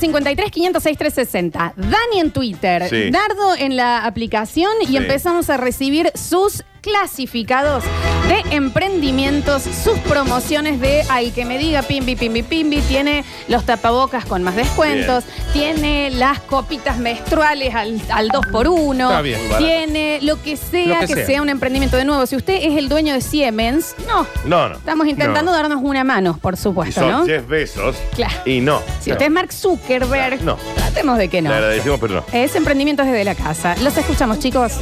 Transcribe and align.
153, 0.00 0.50
506, 0.50 0.98
360. 0.98 1.74
Dani 1.76 2.20
en 2.20 2.30
Twitter. 2.30 2.88
Sí. 2.88 3.10
Dardo 3.10 3.54
en 3.56 3.76
la 3.76 4.04
aplicación 4.06 4.70
y 4.82 4.86
Sí. 4.86 4.96
empezamos 4.96 5.50
a 5.50 5.56
recibir 5.56 6.10
sus 6.14 6.64
clasificados 6.80 7.84
de 8.28 8.56
emprendimientos, 8.56 9.62
sus 9.62 9.98
promociones 10.00 10.80
de 10.80 11.02
al 11.08 11.32
que 11.32 11.44
me 11.44 11.58
diga 11.58 11.82
pimbi, 11.82 12.16
pimbi, 12.16 12.42
pimbi, 12.42 12.80
tiene 12.82 13.24
los 13.48 13.64
tapabocas 13.64 14.24
con 14.24 14.42
más 14.42 14.56
descuentos, 14.56 15.24
tiene 15.52 16.10
las 16.10 16.40
copitas 16.40 16.98
menstruales 16.98 17.74
al, 17.74 18.00
al 18.10 18.28
2 18.28 18.46
por 18.52 18.68
1 18.68 19.08
Está 19.10 19.22
bien, 19.22 19.40
barato. 19.48 19.64
tiene 19.64 20.18
lo 20.22 20.40
que 20.42 20.56
sea 20.56 20.86
Lo 20.86 21.00
que, 21.00 21.06
que 21.08 21.14
sea. 21.14 21.26
sea. 21.26 21.42
un 21.42 21.48
emprendimiento 21.48 21.96
de 21.96 22.04
nuevo. 22.04 22.26
Si 22.26 22.36
usted 22.36 22.54
es 22.62 22.76
el 22.78 22.88
dueño 22.88 23.14
de 23.14 23.20
Siemens, 23.20 23.94
no. 24.06 24.26
No, 24.46 24.68
no. 24.68 24.76
Estamos 24.76 25.06
intentando 25.06 25.50
No. 25.50 25.56
darnos 25.56 25.80
una 25.82 26.04
mano, 26.04 26.38
por 26.40 26.54
Y 26.54 26.56
supuesto, 26.58 27.00
son 27.00 27.10
¿no? 27.10 27.26
Jeff 27.26 27.46
Bezos. 27.48 27.96
Claro. 28.14 28.34
Y 28.44 28.60
no. 28.60 28.80
Si 29.00 29.10
usted 29.12 29.26
es 29.26 29.30
Mark 29.30 29.52
Zuckerberg, 29.52 30.42
No. 30.42 30.56
Tratemos 30.90 31.18
de 31.18 31.28
que 31.28 31.42
no. 31.42 31.50
Le 31.50 31.56
agradecemos, 31.56 32.00
pero 32.00 32.14
no. 32.14 32.24
Es 32.32 32.54
emprendimiento 32.56 33.04
desde 33.04 33.24
la 33.24 33.34
casa. 33.34 33.76
Los 33.82 33.96
escuchamos, 33.96 34.38
chicos. 34.38 34.72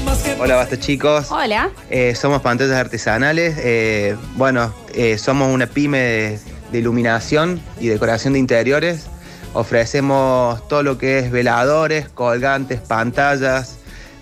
Hola, 0.41 0.56
basta 0.56 0.78
chicos. 0.78 1.30
Hola. 1.30 1.70
Eh, 1.91 2.15
somos 2.15 2.41
pantallas 2.42 2.77
artesanales. 2.77 3.56
Eh, 3.59 4.16
bueno, 4.37 4.73
eh, 4.95 5.18
somos 5.18 5.52
una 5.52 5.66
pyme 5.66 5.98
de, 5.98 6.41
de 6.73 6.79
iluminación 6.79 7.60
y 7.79 7.88
decoración 7.88 8.32
de 8.32 8.38
interiores. 8.38 9.06
Ofrecemos 9.52 10.66
todo 10.68 10.82
lo 10.82 10.98
que 10.98 11.18
es 11.18 11.30
veladores, 11.30 12.09
colgantes, 12.09 12.80
pantallas, 12.80 13.79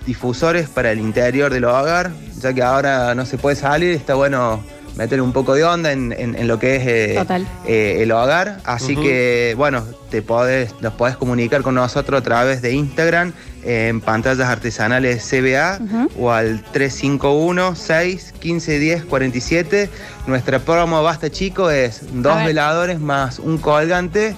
difusores 0.07 0.69
para 0.69 0.93
el 0.93 0.99
interior 0.99 1.53
del 1.53 1.65
hogar. 1.65 2.11
Ya 2.41 2.53
que 2.53 2.63
ahora 2.63 3.15
no 3.15 3.27
se 3.27 3.39
puede 3.39 3.57
salir, 3.57 3.91
está 3.91 4.15
bueno 4.15 4.63
meter 4.97 5.21
un 5.21 5.33
poco 5.33 5.55
de 5.55 5.65
onda 5.65 5.93
en, 5.93 6.13
en- 6.13 6.35
en 6.37 6.49
lo 6.49 6.59
que 6.59 6.77
es 6.77 6.83
eh, 6.87 7.15
Total. 7.19 7.47
eh, 7.67 7.99
el 8.01 8.11
hogar. 8.13 8.61
Así 8.65 8.97
que, 8.97 9.55
bueno, 9.57 9.85
te 10.11 10.23
podés, 10.23 10.75
nos 10.81 10.95
podés 10.95 11.17
comunicar 11.17 11.63
con 11.63 11.75
nosotros 11.75 12.21
a 12.21 12.25
través 12.25 12.63
de 12.63 12.73
Instagram 12.73 13.33
en 13.63 14.01
pantallas 14.01 14.49
artesanales 14.49 15.23
CBA 15.29 15.79
o 16.19 16.31
al 16.31 16.63
351 16.73 17.75
6 17.77 18.35
15 18.39 18.79
10 18.79 19.05
47. 19.05 19.91
Nuestra 20.27 20.59
promo 20.61 21.03
Basta 21.03 21.31
Chico 21.31 21.71
es 21.71 22.01
dos 22.13 22.43
veladores 22.45 22.99
más 23.01 23.39
un 23.39 23.59
colgante 23.59 24.35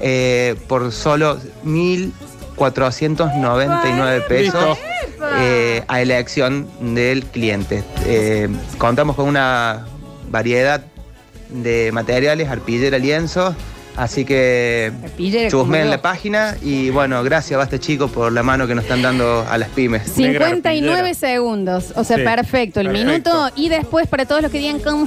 eh, 0.00 0.54
por 0.68 0.90
solo 0.92 1.38
1.499 1.66 4.26
pesos 4.26 4.78
eh, 5.40 5.82
a 5.88 6.00
elección 6.00 6.66
del 6.94 7.24
cliente. 7.24 7.82
Eh, 8.06 8.48
contamos 8.78 9.16
con 9.16 9.26
una 9.28 9.86
variedad 10.30 10.82
de 11.50 11.90
materiales, 11.92 12.48
arpillera, 12.48 12.98
lienzo, 12.98 13.54
así 13.98 14.24
que 14.24 14.92
Arpillera, 15.04 15.48
chusme 15.50 15.64
como 15.64 15.74
en 15.76 15.84
yo. 15.84 15.90
la 15.90 16.02
página 16.02 16.56
y 16.62 16.90
bueno, 16.90 17.22
gracias 17.22 17.58
Basta 17.58 17.78
chicos 17.78 18.10
por 18.10 18.32
la 18.32 18.42
mano 18.42 18.66
que 18.66 18.74
nos 18.74 18.84
están 18.84 19.02
dando 19.02 19.44
a 19.48 19.58
las 19.58 19.68
pymes. 19.70 20.10
59 20.10 20.98
arpillera. 20.98 21.14
segundos. 21.14 21.92
O 21.96 22.04
sea, 22.04 22.16
Sí, 22.16 22.22
perfecto. 22.22 22.80
El 22.80 22.86
perfecto. 22.88 23.10
minuto. 23.10 23.50
Y 23.56 23.68
después, 23.68 24.06
para 24.06 24.24
todos 24.26 24.42
los 24.42 24.50
que 24.50 24.58
digan, 24.58 24.80
¿cómo, 24.80 25.06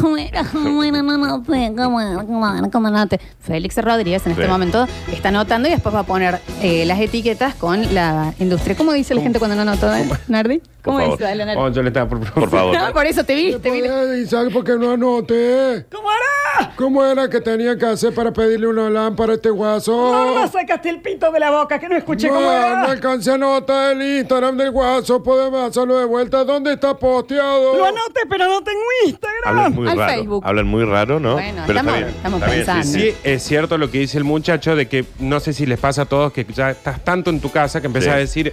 cómo 0.00 0.16
era? 0.16 0.44
¿Cómo 0.44 0.82
era? 0.84 1.02
No, 1.02 1.16
no 1.18 1.44
sé. 1.44 1.72
¿Cómo 1.76 2.00
era? 2.00 2.24
¿Cómo 2.24 2.56
era? 2.56 2.68
¿Cómo 2.70 2.90
no 2.90 3.06
te? 3.08 3.20
Félix 3.40 3.76
Rodríguez 3.78 4.24
en 4.26 4.32
este 4.32 4.44
Sí. 4.44 4.50
momento 4.50 4.86
está 5.12 5.28
anotando 5.30 5.68
y 5.68 5.72
después 5.72 5.94
va 5.94 6.00
a 6.00 6.04
poner 6.04 6.38
eh, 6.62 6.84
las 6.86 7.00
etiquetas 7.00 7.54
con 7.54 7.94
la 7.94 8.32
industria. 8.38 8.76
¿Cómo 8.76 8.92
dice 8.92 9.14
la 9.14 9.22
gente 9.22 9.38
cuando 9.38 9.56
no 9.56 9.62
anota, 9.62 10.00
eh? 10.00 10.08
Nardi? 10.28 10.60
¿Cómo 10.82 11.00
dice? 11.00 11.24
Dale, 11.24 11.44
Nardi. 11.44 11.60
Oh, 11.60 11.68
yo 11.70 11.82
le 11.82 11.88
estaba 11.88 12.08
por, 12.08 12.20
Por 12.20 12.50
favor. 12.50 12.74
No, 12.78 12.92
por 12.92 13.06
eso 13.06 13.24
te 13.24 13.34
vi. 13.34 13.56
Te 13.58 13.70
vi. 13.70 13.80
¿Y 14.22 14.26
sabe 14.26 14.50
por 14.50 14.64
qué 14.64 14.76
no 14.76 14.92
anoté? 14.92 15.84
¿Cómo 15.90 16.08
era? 16.10 16.37
¿Cómo 16.76 17.04
era 17.04 17.28
que 17.28 17.40
tenía 17.40 17.76
que 17.76 17.86
hacer 17.86 18.14
para 18.14 18.32
pedirle 18.32 18.66
una 18.68 18.88
lámpara 18.90 19.32
a 19.32 19.36
este 19.36 19.50
guaso? 19.50 20.48
sacaste 20.52 20.88
el 20.88 21.00
pito 21.00 21.30
de 21.32 21.40
la 21.40 21.50
boca, 21.50 21.78
que 21.78 21.88
no 21.88 21.96
escuché 21.96 22.28
no, 22.28 22.40
no 22.40 22.86
alcancé 22.88 23.30
a 23.32 23.34
anotar 23.34 23.92
el 23.96 24.18
Instagram 24.20 24.56
del 24.56 24.70
guaso. 24.70 25.22
Podemos 25.22 25.68
hacerlo 25.70 25.98
de 25.98 26.04
vuelta. 26.04 26.44
¿Dónde 26.44 26.72
está 26.74 26.96
posteado? 26.96 27.84
anoté, 27.84 28.20
pero 28.28 28.46
no 28.46 28.62
tengo 28.62 28.80
Instagram. 29.06 29.38
Hablan 29.44 29.72
muy 29.74 29.88
Al 29.88 29.98
raro. 29.98 30.12
Facebook. 30.14 30.42
Hablan 30.46 30.66
muy 30.66 30.84
raro, 30.84 31.20
¿no? 31.20 31.34
Bueno, 31.34 31.62
pero 31.66 31.78
estamos- 31.78 31.94
está 31.94 32.06
bien. 32.06 32.16
estamos 32.16 32.40
está 32.42 32.52
bien, 32.52 32.60
sí, 32.64 32.66
pensando. 32.72 32.98
sí. 32.98 33.10
Sí, 33.12 33.16
es 33.24 33.42
cierto 33.42 33.78
lo 33.78 33.90
que 33.90 33.98
dice 33.98 34.18
el 34.18 34.24
muchacho 34.24 34.76
de 34.76 34.88
que 34.88 35.04
no 35.18 35.40
sé 35.40 35.52
si 35.52 35.66
les 35.66 35.78
pasa 35.78 36.02
a 36.02 36.04
todos 36.06 36.32
que 36.32 36.44
ya 36.44 36.70
estás 36.70 37.02
tanto 37.04 37.30
en 37.30 37.40
tu 37.40 37.50
casa 37.50 37.80
que 37.80 37.86
empezás 37.86 38.08
Sí. 38.08 38.10
a 38.14 38.16
decir, 38.16 38.52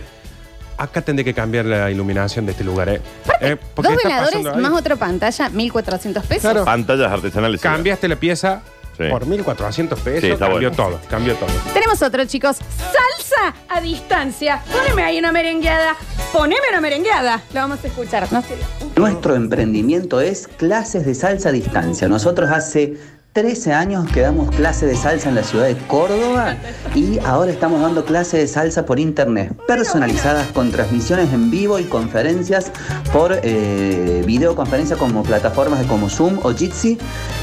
acá 0.77 1.01
tendré 1.01 1.23
que 1.25 1.33
cambiar 1.33 1.65
la 1.65 1.89
iluminación 1.91 2.45
de 2.45 2.51
este 2.53 2.63
lugar. 2.63 2.89
¿eh? 2.89 3.01
Eh, 3.41 3.57
porque 3.73 3.89
Dos 3.91 3.97
está 3.97 4.07
veladores 4.09 4.31
pasando 4.39 4.55
ahí. 4.55 4.61
más 4.61 4.79
otra 4.79 4.95
pantalla, 4.95 5.49
1.400 5.49 6.21
pesos. 6.23 6.41
Claro. 6.41 6.65
Pantallas 6.65 7.11
artesanales. 7.11 7.61
sí. 7.61 7.67
Cambiaste 7.67 8.07
la 8.07 8.15
pieza 8.15 8.61
Sí. 8.97 9.03
por 9.09 9.25
1.400 9.27 9.99
pesos, 9.99 10.21
Sí, 10.21 10.31
está 10.31 10.47
cambió 10.47 10.69
bueno. 10.69 10.75
todo, 10.83 10.99
cambió 11.09 11.35
todo. 11.35 11.49
Tenemos 11.73 12.01
otro, 12.01 12.23
chicos. 12.25 12.55
Salsa 12.57 13.53
a 13.67 13.81
distancia. 13.81 14.61
Poneme 14.71 15.03
ahí 15.03 15.19
una 15.19 15.33
merengueada. 15.33 15.97
Poneme 16.31 16.61
una 16.69 16.79
merengueada. 16.79 17.41
Lo 17.53 17.59
vamos 17.59 17.79
a 17.83 17.87
escuchar. 17.87 18.31
No 18.31 18.41
sé. 18.41 18.55
Nuestro 18.95 19.35
emprendimiento 19.35 20.21
es 20.21 20.47
clases 20.47 21.05
de 21.05 21.13
salsa 21.13 21.49
a 21.49 21.51
distancia. 21.51 22.07
Nosotros 22.07 22.49
hace 22.49 22.93
13 23.35 23.73
años 23.73 24.09
que 24.13 24.21
damos 24.21 24.49
clases 24.49 24.87
de 24.87 24.95
salsa 24.95 25.27
en 25.27 25.35
la 25.35 25.43
ciudad 25.43 25.65
de 25.65 25.75
Córdoba 25.75 26.55
y 26.95 27.19
ahora 27.19 27.51
estamos 27.51 27.81
dando 27.81 28.05
clases 28.05 28.39
de 28.39 28.47
salsa 28.47 28.85
por 28.85 28.97
internet, 28.97 29.53
personalizadas 29.67 30.47
con 30.53 30.71
transmisiones 30.71 31.33
en 31.33 31.51
vivo 31.51 31.77
y 31.77 31.83
conferencias 31.83 32.71
por 33.11 33.37
eh, 33.43 34.23
videoconferencia 34.25 34.95
como 34.95 35.21
plataformas 35.23 35.85
como 35.87 36.09
Zoom 36.09 36.39
o 36.43 36.53
Jitsi 36.53 36.97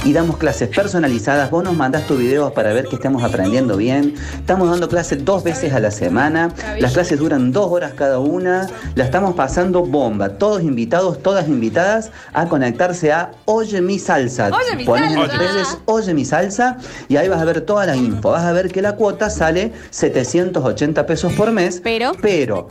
y 0.04 0.14
damos 0.14 0.38
clases 0.38 0.70
personalizadas. 0.70 1.50
Vos 1.50 1.62
nos 1.62 1.76
mandás 1.76 2.06
tus 2.06 2.18
videos 2.18 2.52
para 2.52 2.72
ver 2.72 2.86
que 2.86 2.96
estemos 2.96 3.22
aprendiendo 3.22 3.76
bien. 3.76 4.14
Estamos 4.34 4.70
dando 4.70 4.88
clases 4.88 5.22
dos 5.22 5.44
veces 5.44 5.74
a 5.74 5.80
la 5.80 5.90
semana. 5.90 6.54
Las 6.78 6.94
clases 6.94 7.18
duran 7.18 7.52
dos 7.52 7.70
horas 7.70 7.92
cada 7.92 8.18
una. 8.18 8.66
La 8.94 9.04
estamos 9.04 9.34
pasando 9.34 9.84
bomba. 9.84 10.30
Todos 10.38 10.62
invitados, 10.62 11.22
todas 11.22 11.48
invitadas 11.48 12.10
a 12.32 12.46
conectarse 12.46 13.12
a 13.12 13.32
Oye 13.44 13.82
mi 13.82 13.98
salsa. 13.98 14.48
Oye 14.48 14.76
mi 14.76 14.84
Pones 14.84 15.12
en 15.12 15.18
salsa. 15.18 15.36
redes 15.36 15.78
Oye 15.86 16.14
mi 16.14 16.24
salsa 16.24 16.76
y 17.08 17.16
ahí 17.16 17.28
vas 17.28 17.40
a 17.40 17.44
ver 17.44 17.60
toda 17.62 17.86
la 17.86 17.96
info. 17.96 18.30
Vas 18.30 18.44
a 18.44 18.52
ver 18.52 18.70
que 18.70 18.82
la 18.82 18.96
cuota 18.96 19.30
sale 19.30 19.72
780 19.90 21.06
pesos 21.06 21.32
por 21.34 21.50
mes. 21.52 21.80
Pero. 21.82 22.12
Pero 22.20 22.68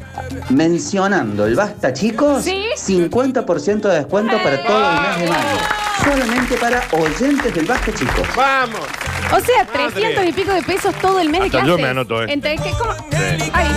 mencionando 0.49 1.45
el 1.45 1.55
basta 1.55 1.94
chicos, 1.94 2.44
Sí. 2.44 2.66
50% 2.75 3.81
de 3.89 3.95
descuento 3.95 4.35
para 4.44 4.63
todo 4.63 4.89
el 4.91 5.01
mes 5.01 5.19
de 5.19 5.27
mayo. 5.29 5.59
Solamente 6.03 6.57
para 6.57 6.81
oyentes 6.91 7.53
del 7.53 7.66
basta 7.66 7.94
chicos. 7.94 8.27
¡Vamos! 8.35 8.79
O 9.33 9.39
sea, 9.39 9.63
Madre. 9.73 9.91
300 9.93 10.25
y 10.25 10.31
pico 10.33 10.51
de 10.51 10.61
pesos 10.63 10.93
todo 10.95 11.19
el 11.19 11.29
mes 11.29 11.43
de 11.43 11.49
clases. 11.49 11.67
yo 11.67 11.78
me 11.78 11.88
anoto, 11.88 12.23
¿eh? 12.23 12.28
Entre 12.29 12.55
¿cómo? 12.55 12.93
Sí. 13.11 13.51
Ay. 13.53 13.67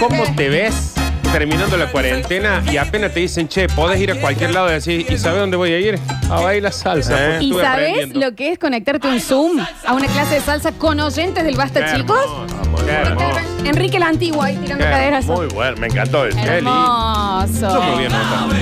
¿Cómo 0.00 0.24
te 0.34 0.48
ves 0.48 0.94
terminando 1.34 1.76
la 1.76 1.90
cuarentena 1.90 2.62
y 2.70 2.76
apenas 2.76 3.12
te 3.12 3.18
dicen, 3.18 3.48
che, 3.48 3.66
podés 3.66 4.00
ir 4.00 4.12
a 4.12 4.20
cualquier 4.20 4.54
lado 4.54 4.68
y 4.68 4.74
decir, 4.74 5.04
¿y 5.10 5.18
sabes 5.18 5.40
dónde 5.40 5.56
voy 5.56 5.72
a 5.72 5.80
ir? 5.80 5.98
A 6.30 6.40
bailar 6.40 6.72
salsa. 6.72 7.12
¿Eh? 7.18 7.30
porque 7.32 7.44
¿Y 7.44 7.52
sabes 7.54 8.14
lo 8.14 8.36
que 8.36 8.52
es 8.52 8.58
conectarte 8.60 9.08
un 9.08 9.18
Zoom 9.18 9.58
a 9.84 9.94
una 9.94 10.06
clase 10.06 10.36
de 10.36 10.40
salsa 10.40 10.70
con 10.70 11.00
oyentes 11.00 11.42
del 11.42 11.56
Basta, 11.56 11.84
Qué 11.84 11.96
chicos? 11.96 12.16
hermoso, 12.20 12.86
qué 12.86 12.92
hermoso. 12.92 13.40
Enrique 13.64 13.96
el 13.96 14.04
Antiguo 14.04 14.44
ahí 14.44 14.54
tirando 14.58 14.84
Qué 14.84 14.90
caderas. 14.92 15.24
Muy 15.24 15.46
bueno, 15.48 15.76
me 15.78 15.88
encantó 15.88 16.24
eso. 16.24 16.38
Qué. 16.40 16.58
Hermoso. 16.58 17.82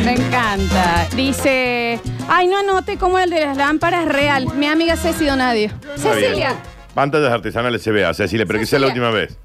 Me 0.03 0.11
a 0.11 0.13
encanta. 0.15 1.07
Dice, 1.15 2.01
ay, 2.27 2.47
no 2.47 2.57
anote 2.57 2.97
cómo 2.97 3.19
el 3.19 3.29
de 3.29 3.45
las 3.45 3.59
lámparas 3.59 4.07
es 4.07 4.13
real. 4.13 4.47
Mi 4.55 4.67
amiga 4.67 4.97
Ceci 4.97 5.27
Donadio. 5.27 5.71
Está 5.95 6.15
bien. 6.15 6.25
Cecilia. 6.31 6.57
Pantallas 6.95 7.33
artesanales 7.33 7.85
CBA, 7.85 8.15
Cecilia, 8.15 8.47
pero 8.47 8.59
que 8.59 8.65
sea 8.65 8.79
la 8.79 8.87
Cecilia. 8.87 9.07
última 9.09 9.21
vez. 9.21 9.37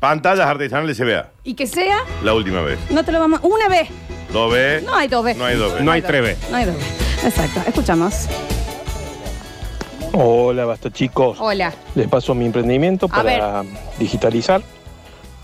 Pantallas 0.00 0.46
artesanales 0.46 0.96
CBA, 0.96 1.30
Y 1.42 1.54
que 1.54 1.66
sea, 1.66 1.98
la 2.22 2.32
última 2.34 2.62
vez. 2.62 2.78
no 2.90 3.04
te 3.04 3.10
lo 3.12 3.18
vamos. 3.18 3.40
Una 3.42 3.68
vez. 3.68 3.88
Dos 4.32 4.52
veces. 4.52 4.84
No 4.84 4.94
hay 4.94 5.08
dos 5.08 5.24
veces. 5.24 5.38
No 5.38 5.44
hay 5.46 5.56
dos 5.56 5.70
veces. 5.72 5.84
No 5.84 5.90
hay 5.92 6.02
treve. 6.02 6.36
No 6.50 6.56
hay 6.56 6.64
dos 6.66 6.76
veces. 6.76 7.24
Exacto. 7.24 7.62
Escuchamos. 7.66 8.28
Hola, 10.12 10.64
basta 10.66 10.90
chicos. 10.92 11.38
Hola. 11.40 11.72
Les 11.94 12.06
paso 12.08 12.34
mi 12.34 12.46
emprendimiento 12.46 13.06
A 13.06 13.08
para 13.08 13.64
digitalizar 13.98 14.62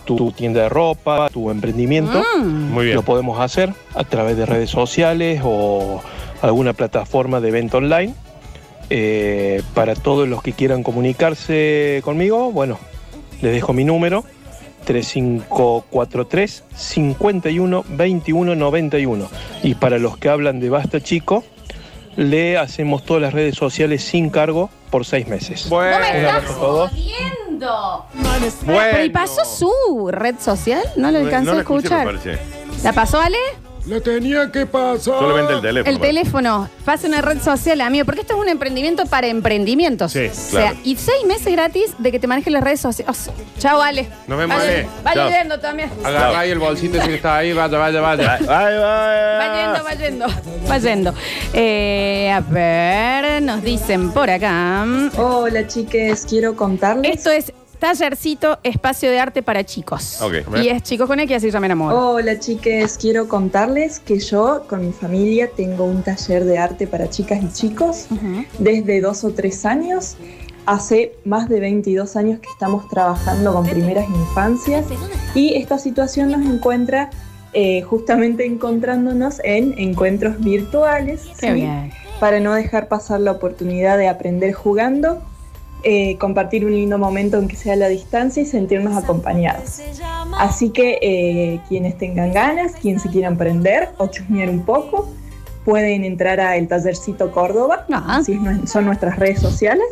tu, 0.04 0.16
tu 0.16 0.32
tienda 0.32 0.62
de 0.62 0.68
ropa, 0.68 1.28
tu 1.30 1.50
emprendimiento. 1.50 2.22
Mm. 2.38 2.70
Muy 2.72 2.84
bien. 2.86 2.96
Lo 2.96 3.02
podemos 3.02 3.40
hacer 3.40 3.72
a 3.94 4.04
través 4.04 4.36
de 4.36 4.46
redes 4.46 4.70
sociales 4.70 5.40
o 5.44 6.00
alguna 6.42 6.72
plataforma 6.74 7.40
de 7.40 7.50
venta 7.50 7.78
online. 7.78 8.14
Eh, 8.90 9.62
para 9.74 9.94
todos 9.94 10.28
los 10.28 10.42
que 10.42 10.52
quieran 10.52 10.82
comunicarse 10.82 12.02
conmigo, 12.04 12.52
bueno, 12.52 12.78
les 13.40 13.52
dejo 13.52 13.72
mi 13.72 13.82
número 13.84 14.24
3543 14.84 16.64
51 16.74 17.84
21 17.88 18.54
91. 18.54 19.28
Y 19.62 19.74
para 19.74 19.98
los 19.98 20.16
que 20.18 20.28
hablan 20.28 20.60
de 20.60 20.70
Basta 20.70 21.00
Chico, 21.00 21.44
le 22.16 22.56
hacemos 22.58 23.04
todas 23.04 23.22
las 23.22 23.32
redes 23.32 23.56
sociales 23.56 24.04
sin 24.04 24.30
cargo 24.30 24.70
por 24.90 25.04
seis 25.04 25.26
meses. 25.26 25.66
¿No 25.70 25.78
me 25.78 25.90
Bueno, 25.90 26.04
estás 26.04 26.44
a 26.44 26.54
todos. 26.54 26.90
jodiendo? 26.90 28.06
bueno. 28.66 28.80
Pero 28.92 29.04
¿y 29.04 29.10
pasó 29.10 29.44
su 29.44 30.08
red 30.10 30.36
social? 30.38 30.82
No 30.96 31.10
lo 31.10 31.18
alcancé 31.18 31.46
No 31.46 31.52
a 31.52 31.54
la 31.56 31.60
escuché, 31.62 31.86
escuchar. 31.86 32.38
¿La 32.82 32.92
pasó 32.92 33.20
Ale? 33.20 33.38
Le 33.86 34.00
tenía 34.00 34.50
que 34.50 34.64
pasar. 34.64 35.00
Solamente 35.18 35.52
el 35.52 35.60
teléfono. 35.60 35.94
El 35.94 36.00
teléfono, 36.00 36.70
pase 36.86 37.06
una 37.06 37.20
red 37.20 37.40
social, 37.42 37.82
amigo, 37.82 38.06
porque 38.06 38.22
esto 38.22 38.32
es 38.34 38.40
un 38.40 38.48
emprendimiento 38.48 39.04
para 39.04 39.26
emprendimientos. 39.26 40.12
Sí, 40.12 40.26
o 40.26 40.34
sea, 40.34 40.74
y 40.84 40.96
seis 40.96 41.24
meses 41.26 41.52
gratis 41.52 41.94
de 41.98 42.10
que 42.10 42.18
te 42.18 42.26
manejen 42.26 42.54
las 42.54 42.64
redes 42.64 42.80
sociales. 42.80 43.30
chao, 43.58 43.82
Ale. 43.82 44.08
Nos 44.26 44.38
vemos, 44.38 44.58
Ale. 44.58 44.88
Vaya 45.02 45.14
Chao. 45.14 45.30
yendo 45.30 45.60
también. 45.60 45.90
Agarra 46.02 46.40
ahí 46.40 46.50
el 46.50 46.58
bolsito 46.58 46.96
ese 46.98 47.08
que 47.08 47.14
está 47.16 47.36
ahí, 47.36 47.52
vaya, 47.52 47.76
vaya, 47.76 48.00
vaya. 48.00 48.38
Ay, 48.40 48.46
ay, 48.48 48.74
ay. 48.78 49.38
Va 49.38 49.54
yendo, 49.60 49.84
va 49.84 49.94
yendo, 49.94 50.26
va 50.70 50.78
yendo. 50.78 51.14
Eh, 51.52 52.30
a 52.32 52.40
ver, 52.40 53.42
nos 53.42 53.62
dicen 53.62 54.12
por 54.12 54.30
acá. 54.30 54.86
Hola 55.18 55.66
chiques, 55.66 56.24
quiero 56.26 56.56
contarles. 56.56 57.16
Esto 57.18 57.30
es 57.30 57.52
Tallercito, 57.84 58.60
espacio 58.62 59.10
de 59.10 59.20
arte 59.20 59.42
para 59.42 59.62
chicos. 59.62 60.18
Ok. 60.22 60.56
Y 60.56 60.68
es 60.68 60.82
chicos 60.82 61.06
con 61.06 61.20
X, 61.20 61.36
así 61.36 61.50
ya 61.50 61.60
me 61.60 61.66
enamoro. 61.66 62.12
Hola 62.12 62.38
chiques, 62.38 62.96
quiero 62.96 63.28
contarles 63.28 64.00
que 64.00 64.20
yo 64.20 64.64
con 64.66 64.86
mi 64.86 64.90
familia 64.90 65.50
tengo 65.54 65.84
un 65.84 66.02
taller 66.02 66.46
de 66.46 66.56
arte 66.56 66.86
para 66.86 67.10
chicas 67.10 67.42
y 67.42 67.52
chicos 67.52 68.06
Ujú. 68.10 68.46
desde 68.58 69.02
dos 69.02 69.22
o 69.24 69.32
tres 69.32 69.66
años. 69.66 70.16
Hace 70.64 71.12
más 71.26 71.50
de 71.50 71.60
22 71.60 72.16
años 72.16 72.40
que 72.40 72.48
estamos 72.48 72.88
trabajando 72.88 73.52
con 73.52 73.66
primeras 73.66 74.08
infancias 74.08 74.86
y 75.34 75.52
esta 75.52 75.78
situación 75.78 76.30
nos 76.30 76.40
encuentra 76.40 77.10
eh, 77.52 77.82
justamente 77.82 78.46
encontrándonos 78.46 79.42
en 79.44 79.78
encuentros 79.78 80.40
virtuales. 80.40 81.24
Qué 81.38 81.48
¿sí? 81.48 81.52
bien. 81.52 81.92
para 82.18 82.40
no 82.40 82.54
dejar 82.54 82.88
pasar 82.88 83.20
la 83.20 83.32
oportunidad 83.32 83.98
de 83.98 84.08
aprender 84.08 84.54
jugando, 84.54 85.22
eh, 85.84 86.16
compartir 86.18 86.64
un 86.64 86.72
lindo 86.72 86.98
momento 86.98 87.36
aunque 87.36 87.56
sea 87.56 87.74
a 87.74 87.76
la 87.76 87.88
distancia 87.88 88.42
y 88.42 88.46
sentirnos 88.46 88.96
acompañados. 88.96 89.80
Así 90.38 90.70
que 90.70 90.98
eh, 91.02 91.60
quienes 91.68 91.96
tengan 91.98 92.32
ganas, 92.32 92.72
quienes 92.72 93.02
se 93.02 93.10
quieran 93.10 93.34
aprender 93.34 93.90
o 93.98 94.06
chusmear 94.08 94.48
un 94.50 94.62
poco, 94.64 95.08
pueden 95.64 96.04
entrar 96.04 96.40
a 96.40 96.56
El 96.56 96.68
Tallercito 96.68 97.30
Córdoba, 97.32 97.86
Ah. 97.90 98.16
así 98.18 98.32
es 98.32 98.40
nue- 98.40 98.66
son 98.66 98.84
nuestras 98.86 99.18
redes 99.18 99.40
sociales, 99.40 99.86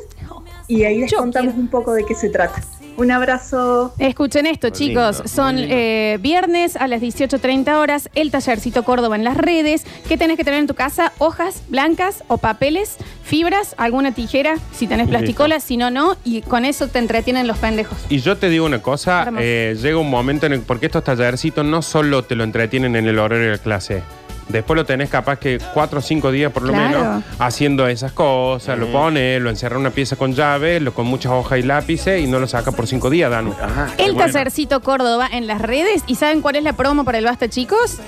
y 0.69 0.85
ahí 0.85 0.99
les 0.99 1.11
Yo 1.11 1.19
contamos 1.19 1.55
un 1.55 1.69
poco 1.69 1.93
de 1.93 2.05
qué 2.05 2.15
se 2.15 2.29
trata. 2.29 2.63
Un 2.97 3.11
abrazo. 3.11 3.95
Escuchen 3.99 4.47
esto, 4.47 4.69
Muy 4.69 4.77
chicos. 4.79 5.17
lindo, 5.17 5.29
Son 5.29 5.55
muy 5.55 5.63
lindo. 5.63 5.77
eh, 5.79 6.19
viernes 6.21 6.77
a 6.77 6.87
las 6.89 7.01
18.30 7.01 7.79
horas, 7.79 8.11
el 8.15 8.31
tallercito 8.31 8.83
Córdoba 8.85 9.17
en 9.17 9.25
las 9.25 9.37
redes. 9.37 9.85
¿Qué 10.09 10.19
tenés 10.19 10.37
que 10.37 10.45
tener 10.45 10.61
en 10.61 10.67
tu 10.67 10.75
casa? 10.75 11.13
Hojas 11.19 11.63
blancas 11.69 12.23
o 12.29 12.39
papeles, 12.39 12.97
fibras, 13.25 13.75
alguna 13.79 14.13
tijera, 14.13 14.57
si 14.75 14.87
tenés 14.87 15.09
plasticola, 15.09 15.59
si 15.61 15.77
no, 15.77 15.91
no. 15.91 16.17
Y 16.25 16.43
con 16.43 16.65
eso 16.65 16.89
te 16.89 16.99
entretienen 16.99 17.47
los 17.47 17.59
pendejos. 17.59 17.97
Y 18.11 18.19
yo 18.21 18.37
te 18.37 18.49
digo 18.51 18.67
una 18.67 18.83
cosa, 18.83 19.23
Hermoso. 19.23 19.43
eh, 19.45 19.77
llega 19.81 19.97
un 19.99 20.11
momento 20.11 20.47
en 20.47 20.53
el 20.53 20.61
porque 20.61 20.87
estos 20.87 21.03
tallercitos 21.05 21.65
no 21.65 21.83
solo 21.83 22.25
te 22.25 22.35
lo 22.35 22.45
entretienen 22.45 22.95
en 22.97 23.07
el 23.09 23.19
horario 23.19 23.53
de 23.53 23.59
clase. 23.59 24.03
Después 24.49 24.77
lo 24.77 24.85
tenés 24.85 25.09
capaz 25.09 25.39
que 25.39 25.59
cuatro 25.73 26.01
o 26.01 26.03
cinco 26.03 26.31
días 26.31 26.53
por 26.53 26.63
lo 26.65 26.73
Claro. 26.73 26.99
menos 26.99 27.25
haciendo 27.39 27.87
esas 27.87 28.13
cosas, 28.13 28.79
lo 28.79 28.89
pones, 28.93 29.41
lo 29.41 29.49
encierra 29.51 29.77
en 29.77 29.81
una 29.83 29.91
pieza 29.91 30.17
con 30.17 30.35
llave, 30.35 30.79
lo 30.81 30.93
con 30.93 31.07
muchas 31.07 31.33
hojas 31.33 31.59
y 31.59 31.63
lápices 31.63 32.21
y 32.21 32.27
no 32.27 32.39
lo 32.39 32.47
saca 32.47 32.73
por 32.73 32.87
cinco 32.87 33.09
días, 33.09 33.31
Danu. 33.31 33.55
Ajá. 33.61 33.89
El 33.99 34.13
Bueno. 34.13 34.31
tallercito 34.33 34.81
Córdoba 34.83 35.29
en 35.33 35.47
las 35.47 35.61
redes. 35.63 36.03
¿Y 36.07 36.17
saben 36.17 36.43
cuál 36.43 36.57
es 36.57 36.65
la 36.65 36.75
promo 36.75 37.05
para 37.05 37.19
el 37.19 37.25
Basta, 37.25 37.49
chicos? 37.49 37.99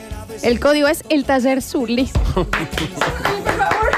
El 0.43 0.61
código 0.61 0.89
es 0.89 1.03
el 1.09 1.25
taller 1.25 1.63
Surly. 1.63 2.11
Por 2.35 2.45
favor. 2.53 3.91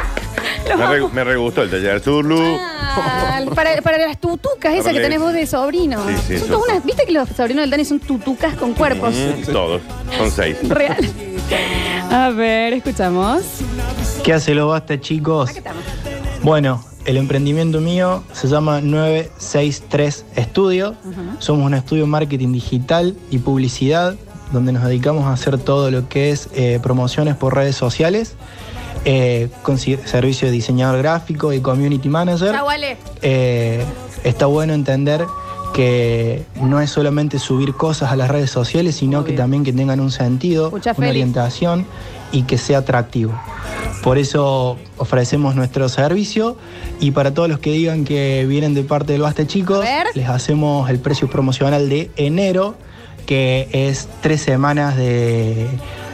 Los 0.68 0.78
Me, 0.78 0.86
re, 0.86 0.96
amo. 0.98 1.10
me 1.12 1.24
re 1.24 1.36
gustó 1.36 1.62
el 1.62 1.70
taller 1.70 2.00
Zurlu. 2.00 2.38
Ah, 2.60 3.40
para, 3.54 3.80
para 3.82 3.98
las 3.98 4.18
tutucas, 4.20 4.74
esa 4.74 4.92
que 4.92 5.00
tenés 5.00 5.20
vos 5.20 5.32
de 5.32 5.46
sobrino. 5.46 6.04
Sí, 6.08 6.14
sí, 6.14 6.20
Son 6.26 6.36
eso 6.36 6.46
todas 6.46 6.70
unas- 6.70 6.84
¿Viste 6.84 7.04
que 7.06 7.12
los 7.12 7.28
sobrinos 7.28 7.62
del 7.62 7.70
Dani 7.70 7.84
son 7.84 8.00
tutucas 8.00 8.54
con 8.56 8.74
cuerpos? 8.74 9.14
Mm, 9.14 9.52
todos. 9.52 9.80
Son 10.18 10.30
seis. 10.30 10.56
Real. 10.68 10.96
A 12.10 12.31
ver, 12.31 12.72
escuchamos. 12.72 13.43
¿Qué 14.25 14.32
hace 14.32 14.54
lo 14.54 14.69
basta, 14.69 15.00
chicos? 15.00 15.50
Acá 15.50 15.58
estamos. 15.58 15.82
Bueno, 16.43 16.84
el 17.04 17.16
emprendimiento 17.16 17.81
mío 17.81 18.25
se 18.32 18.48
llama 18.48 18.81
963 18.81 20.25
Estudio. 20.34 20.94
Somos 21.38 21.66
un 21.66 21.75
estudio 21.75 22.02
de 22.04 22.08
marketing 22.08 22.52
digital 22.52 23.16
y 23.31 23.38
publicidad 23.38 24.16
donde 24.52 24.72
nos 24.72 24.84
dedicamos 24.84 25.25
a 25.25 25.32
hacer 25.32 25.58
todo 25.58 25.90
lo 25.90 26.08
que 26.08 26.31
es 26.31 26.48
eh, 26.54 26.78
promociones 26.82 27.37
por 27.37 27.54
redes 27.54 27.76
sociales, 27.76 28.34
eh, 29.04 29.48
con 29.62 29.78
servicio 29.78 30.48
de 30.48 30.52
diseñador 30.52 30.98
gráfico 30.98 31.52
y 31.52 31.60
community 31.60 32.08
manager. 32.08 32.54
Ale. 32.54 32.96
Eh, 33.22 33.84
está 34.25 34.46
bueno 34.46 34.72
entender 34.72 35.25
que 35.76 36.43
no 36.62 36.81
es 36.81 36.88
solamente 36.88 37.38
subir 37.38 37.75
cosas 37.75 38.11
a 38.11 38.17
las 38.17 38.31
redes 38.31 38.50
sociales, 38.50 38.96
sino 38.96 39.25
que 39.25 39.34
también 39.34 39.62
que 39.62 39.75
tengan 39.75 40.00
un 40.00 40.11
sentido, 40.11 40.69
Escucha, 40.69 40.93
una 40.93 40.96
Félix. 40.96 41.11
orientación 41.11 41.87
y 42.32 42.44
que 42.44 42.56
sea 42.56 42.78
atractivo. 42.78 43.38
Por 44.02 44.17
eso 44.17 44.78
ofrecemos 44.96 45.55
nuestro 45.55 45.90
servicio 45.90 46.56
y 46.99 47.11
para 47.11 47.34
todos 47.34 47.50
los 47.50 47.58
que 47.58 47.73
digan 47.73 48.06
que 48.06 48.46
vienen 48.49 48.73
de 48.73 48.84
parte 48.84 49.12
del 49.12 49.20
Basta 49.20 49.46
Chicos, 49.46 49.84
les 50.14 50.28
hacemos 50.31 50.88
el 50.88 50.99
precio 50.99 51.28
promocional 51.28 51.90
de 51.90 52.11
enero, 52.17 52.75
que 53.26 53.69
es 53.72 54.08
tres 54.22 54.40
semanas 54.40 54.96
de, 54.96 55.67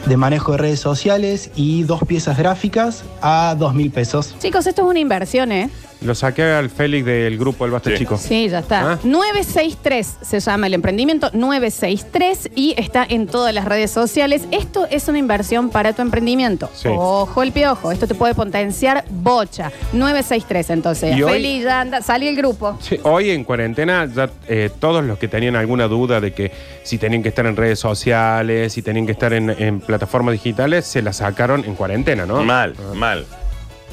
de 0.07 0.17
manejo 0.17 0.51
de 0.53 0.57
redes 0.57 0.81
sociales 0.81 1.51
y 1.55 1.83
dos 1.83 2.01
piezas 2.05 2.37
gráficas 2.37 3.05
a 3.21 3.55
dos 3.57 3.73
mil 3.73 3.91
pesos. 3.91 4.35
Chicos, 4.39 4.67
esto 4.67 4.81
es 4.81 4.87
una 4.89 4.99
inversión, 4.99 5.53
¿eh? 5.53 5.69
Lo 6.03 6.15
saqué 6.15 6.43
al 6.43 6.69
Félix 6.69 7.05
del 7.05 7.37
grupo 7.37 7.65
El 7.65 7.71
Basta 7.71 7.89
Sí. 7.91 7.97
Chico. 7.97 8.17
Sí, 8.17 8.49
ya 8.49 8.59
está. 8.59 8.93
Ah. 8.93 8.99
963 9.03 10.17
se 10.21 10.39
llama 10.39 10.67
el 10.67 10.73
emprendimiento, 10.73 11.29
963 11.33 12.49
y 12.55 12.73
está 12.77 13.05
en 13.07 13.27
todas 13.27 13.53
las 13.53 13.65
redes 13.65 13.91
sociales. 13.91 14.43
Esto 14.51 14.87
es 14.89 15.07
una 15.07 15.17
inversión 15.19 15.69
para 15.69 15.93
tu 15.93 16.01
emprendimiento. 16.01 16.69
Sí. 16.73 16.89
Ojo 16.91 17.41
el 17.43 17.51
piojo, 17.51 17.91
esto 17.91 18.07
te 18.07 18.15
puede 18.15 18.35
potenciar 18.35 19.05
bocha. 19.09 19.71
963 19.93 20.69
entonces. 20.71 21.15
Y 21.17 21.23
hoy- 21.23 21.31
Feli, 21.33 21.61
ya 21.61 21.81
anda, 21.81 22.01
salí 22.01 22.27
el 22.27 22.35
grupo. 22.35 22.77
Sí, 22.81 22.99
hoy 23.03 23.29
en 23.31 23.43
cuarentena, 23.43 24.05
ya 24.13 24.29
eh, 24.47 24.69
todos 24.79 25.03
los 25.03 25.17
que 25.17 25.27
tenían 25.27 25.55
alguna 25.55 25.87
duda 25.87 26.19
de 26.19 26.33
que 26.33 26.51
si 26.83 26.97
tenían 26.97 27.23
que 27.23 27.29
estar 27.29 27.45
en 27.45 27.55
redes 27.55 27.79
sociales, 27.79 28.73
si 28.73 28.81
tenían 28.81 29.05
que 29.05 29.11
estar 29.13 29.33
en, 29.33 29.49
en 29.49 29.79
plataformas 29.79 30.33
digitales, 30.33 30.85
se 30.85 31.01
la 31.01 31.13
sacaron 31.13 31.63
en 31.65 31.75
cuarentena, 31.75 32.25
¿no? 32.25 32.43
Mal, 32.43 32.75
mal. 32.93 33.25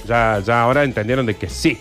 Ya, 0.08 0.40
ya 0.44 0.62
ahora 0.62 0.82
entendieron 0.84 1.26
de 1.26 1.34
que 1.36 1.48
sí. 1.48 1.78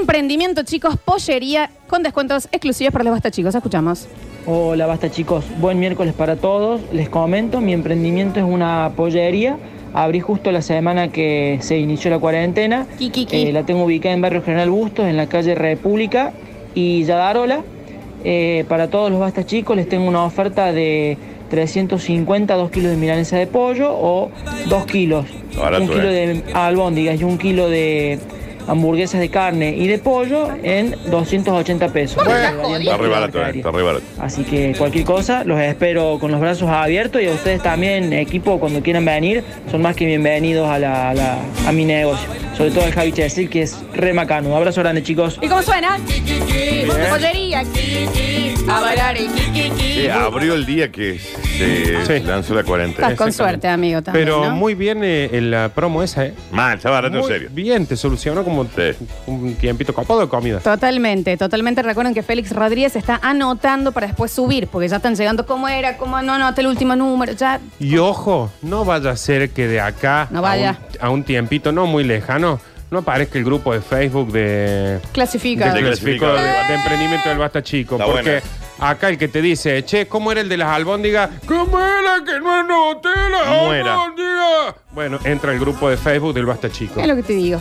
Emprendimiento, 0.00 0.62
chicos, 0.62 0.96
pollería 1.04 1.70
con 1.88 2.02
descuentos 2.02 2.48
exclusivos 2.52 2.92
para 2.92 3.04
los 3.04 3.12
basta, 3.12 3.30
chicos. 3.30 3.54
Escuchamos. 3.54 4.08
Hola, 4.46 4.86
basta 4.86 5.10
chicos. 5.10 5.44
Buen 5.60 5.78
miércoles 5.78 6.14
para 6.14 6.36
todos. 6.36 6.80
Les 6.92 7.08
comento, 7.08 7.60
mi 7.60 7.72
emprendimiento 7.72 8.40
es 8.40 8.46
una 8.46 8.92
pollería. 8.96 9.56
Abrí 9.94 10.20
justo 10.20 10.50
la 10.52 10.62
semana 10.62 11.08
que 11.08 11.58
se 11.60 11.78
inició 11.78 12.10
la 12.10 12.18
cuarentena. 12.18 12.86
Kikiki. 12.98 13.48
Eh, 13.48 13.52
la 13.52 13.64
tengo 13.64 13.84
ubicada 13.84 14.14
en 14.14 14.20
Barrio 14.20 14.42
General 14.42 14.70
Bustos, 14.70 15.06
en 15.06 15.16
la 15.16 15.26
calle 15.26 15.54
República 15.54 16.32
y 16.74 17.04
Yadarola. 17.04 17.62
Eh, 18.24 18.64
para 18.68 18.88
todos 18.88 19.10
los 19.10 19.20
basta 19.20 19.44
chicos 19.44 19.76
les 19.76 19.88
tengo 19.88 20.08
una 20.08 20.24
oferta 20.24 20.72
de 20.72 21.18
350, 21.50 22.54
2 22.54 22.70
kilos 22.70 22.90
de 22.92 22.96
milanesa 22.96 23.36
de 23.36 23.46
pollo 23.46 23.92
o 23.92 24.30
2 24.68 24.86
kilos. 24.86 25.26
Barato, 25.56 25.84
un 25.84 25.88
kilo 25.90 26.08
eh. 26.08 26.12
de 26.12 26.52
albóndigas 26.54 27.20
y 27.20 27.24
un 27.24 27.36
kilo 27.36 27.68
de 27.68 28.18
hamburguesas 28.68 29.20
de 29.20 29.28
carne 29.28 29.74
y 29.76 29.86
de 29.88 29.98
pollo 29.98 30.48
en 30.62 30.96
280 31.10 31.88
pesos. 31.92 32.18
Está 32.22 32.96
re 32.96 33.08
barato, 33.08 33.38
eh, 33.46 33.52
está 33.56 33.70
re 33.70 33.82
barato. 33.82 34.04
Así 34.20 34.44
que 34.44 34.74
cualquier 34.76 35.04
cosa, 35.04 35.44
los 35.44 35.60
espero 35.60 36.18
con 36.20 36.30
los 36.30 36.40
brazos 36.40 36.68
abiertos 36.68 37.20
y 37.22 37.26
a 37.28 37.32
ustedes 37.32 37.62
también, 37.62 38.12
equipo, 38.12 38.58
cuando 38.60 38.82
quieran 38.82 39.04
venir, 39.04 39.42
son 39.70 39.82
más 39.82 39.96
que 39.96 40.06
bienvenidos 40.06 40.68
a, 40.68 40.78
la- 40.78 41.10
a 41.10 41.14
la- 41.14 41.38
a 41.66 41.72
mi 41.72 41.84
negocio. 41.84 42.28
Sobre 42.56 42.70
todo 42.70 42.84
el 42.84 42.92
Javi 42.92 43.12
Chesil, 43.12 43.48
que 43.48 43.62
es 43.62 43.78
re 43.94 44.12
macano. 44.12 44.50
Un 44.50 44.56
abrazo 44.56 44.80
grande, 44.82 45.02
chicos. 45.02 45.38
¿Y 45.42 45.48
cómo 45.48 45.62
suena? 45.62 45.98
Pollería. 47.10 47.64
A 48.68 48.80
bailar 48.80 49.16
el 49.16 49.26
kiki. 49.28 49.72
Sí, 50.02 50.08
abrió 50.08 50.54
el 50.54 50.66
día 50.66 50.90
que 50.92 51.18
se 51.58 52.18
Sí. 52.18 52.24
lanzó 52.24 52.54
la 52.54 52.64
cuarentena. 52.64 53.08
Estás 53.08 53.18
con 53.18 53.32
suerte, 53.32 53.68
amigo, 53.68 54.02
también, 54.02 54.24
Pero 54.26 54.44
¿no? 54.44 54.50
muy 54.56 54.74
bien 54.74 55.02
eh, 55.04 55.30
en 55.32 55.50
la 55.50 55.68
promo 55.68 56.02
esa, 56.02 56.26
¿eh? 56.26 56.34
Mal, 56.50 56.76
está 56.78 56.90
barato 56.90 57.14
en 57.16 57.20
Muy 57.22 57.30
serio. 57.30 57.48
bien, 57.52 57.86
te 57.86 57.96
solucionó 57.96 58.44
como 58.44 58.64
Sí. 58.64 58.92
un 59.26 59.54
tiempito 59.54 59.92
copado 59.94 60.20
de 60.20 60.28
comida. 60.28 60.58
Totalmente, 60.60 61.36
totalmente. 61.36 61.82
Recuerden 61.82 62.14
que 62.14 62.22
Félix 62.22 62.52
Rodríguez 62.52 62.96
está 62.96 63.20
anotando 63.22 63.92
para 63.92 64.06
después 64.08 64.30
subir, 64.32 64.68
porque 64.68 64.88
ya 64.88 64.96
están 64.96 65.14
llegando. 65.14 65.46
¿Cómo 65.46 65.68
era? 65.68 65.96
¿Cómo 65.96 66.20
no 66.22 66.34
anoté 66.34 66.62
el 66.62 66.66
último 66.68 66.96
número? 66.96 67.32
Ya. 67.32 67.60
Y 67.78 67.96
ojo, 67.98 68.50
no 68.62 68.84
vaya 68.84 69.10
a 69.10 69.16
ser 69.16 69.50
que 69.50 69.66
de 69.68 69.80
acá 69.80 70.28
No 70.30 70.42
vaya. 70.42 70.78
A, 71.00 71.08
un, 71.08 71.08
a 71.08 71.10
un 71.10 71.24
tiempito 71.24 71.72
no 71.72 71.86
muy 71.86 72.04
lejano 72.04 72.60
no 72.90 72.98
aparezca 72.98 73.38
el 73.38 73.44
grupo 73.46 73.72
de 73.72 73.80
Facebook 73.80 74.30
de, 74.32 75.00
Clasifica. 75.12 75.72
de, 75.72 75.80
emprendimiento 75.80 77.28
del 77.30 77.38
Basta 77.38 77.62
Chico. 77.62 77.94
Está 77.94 78.04
porque 78.04 78.22
buena. 78.22 78.42
Acá 78.82 79.08
el 79.08 79.18
que 79.18 79.28
te 79.28 79.40
dice, 79.40 79.84
che, 79.84 80.06
¿cómo 80.06 80.32
era 80.32 80.40
el 80.40 80.48
de 80.48 80.56
las 80.56 80.68
albóndigas? 80.68 81.30
¿Cómo 81.46 81.78
era 81.78 82.24
que 82.24 82.40
no 82.40 82.52
anoté 82.52 83.08
las 83.30 83.62
Muera. 83.62 83.94
albóndigas? 83.94 84.74
Bueno, 84.92 85.18
entra 85.24 85.52
el 85.52 85.60
grupo 85.60 85.88
de 85.88 85.96
Facebook 85.96 86.34
del 86.34 86.46
Basta 86.46 86.70
Chico. 86.70 87.00
Es 87.00 87.06
lo 87.06 87.16
que 87.16 87.22
te 87.22 87.32
digo. 87.34 87.60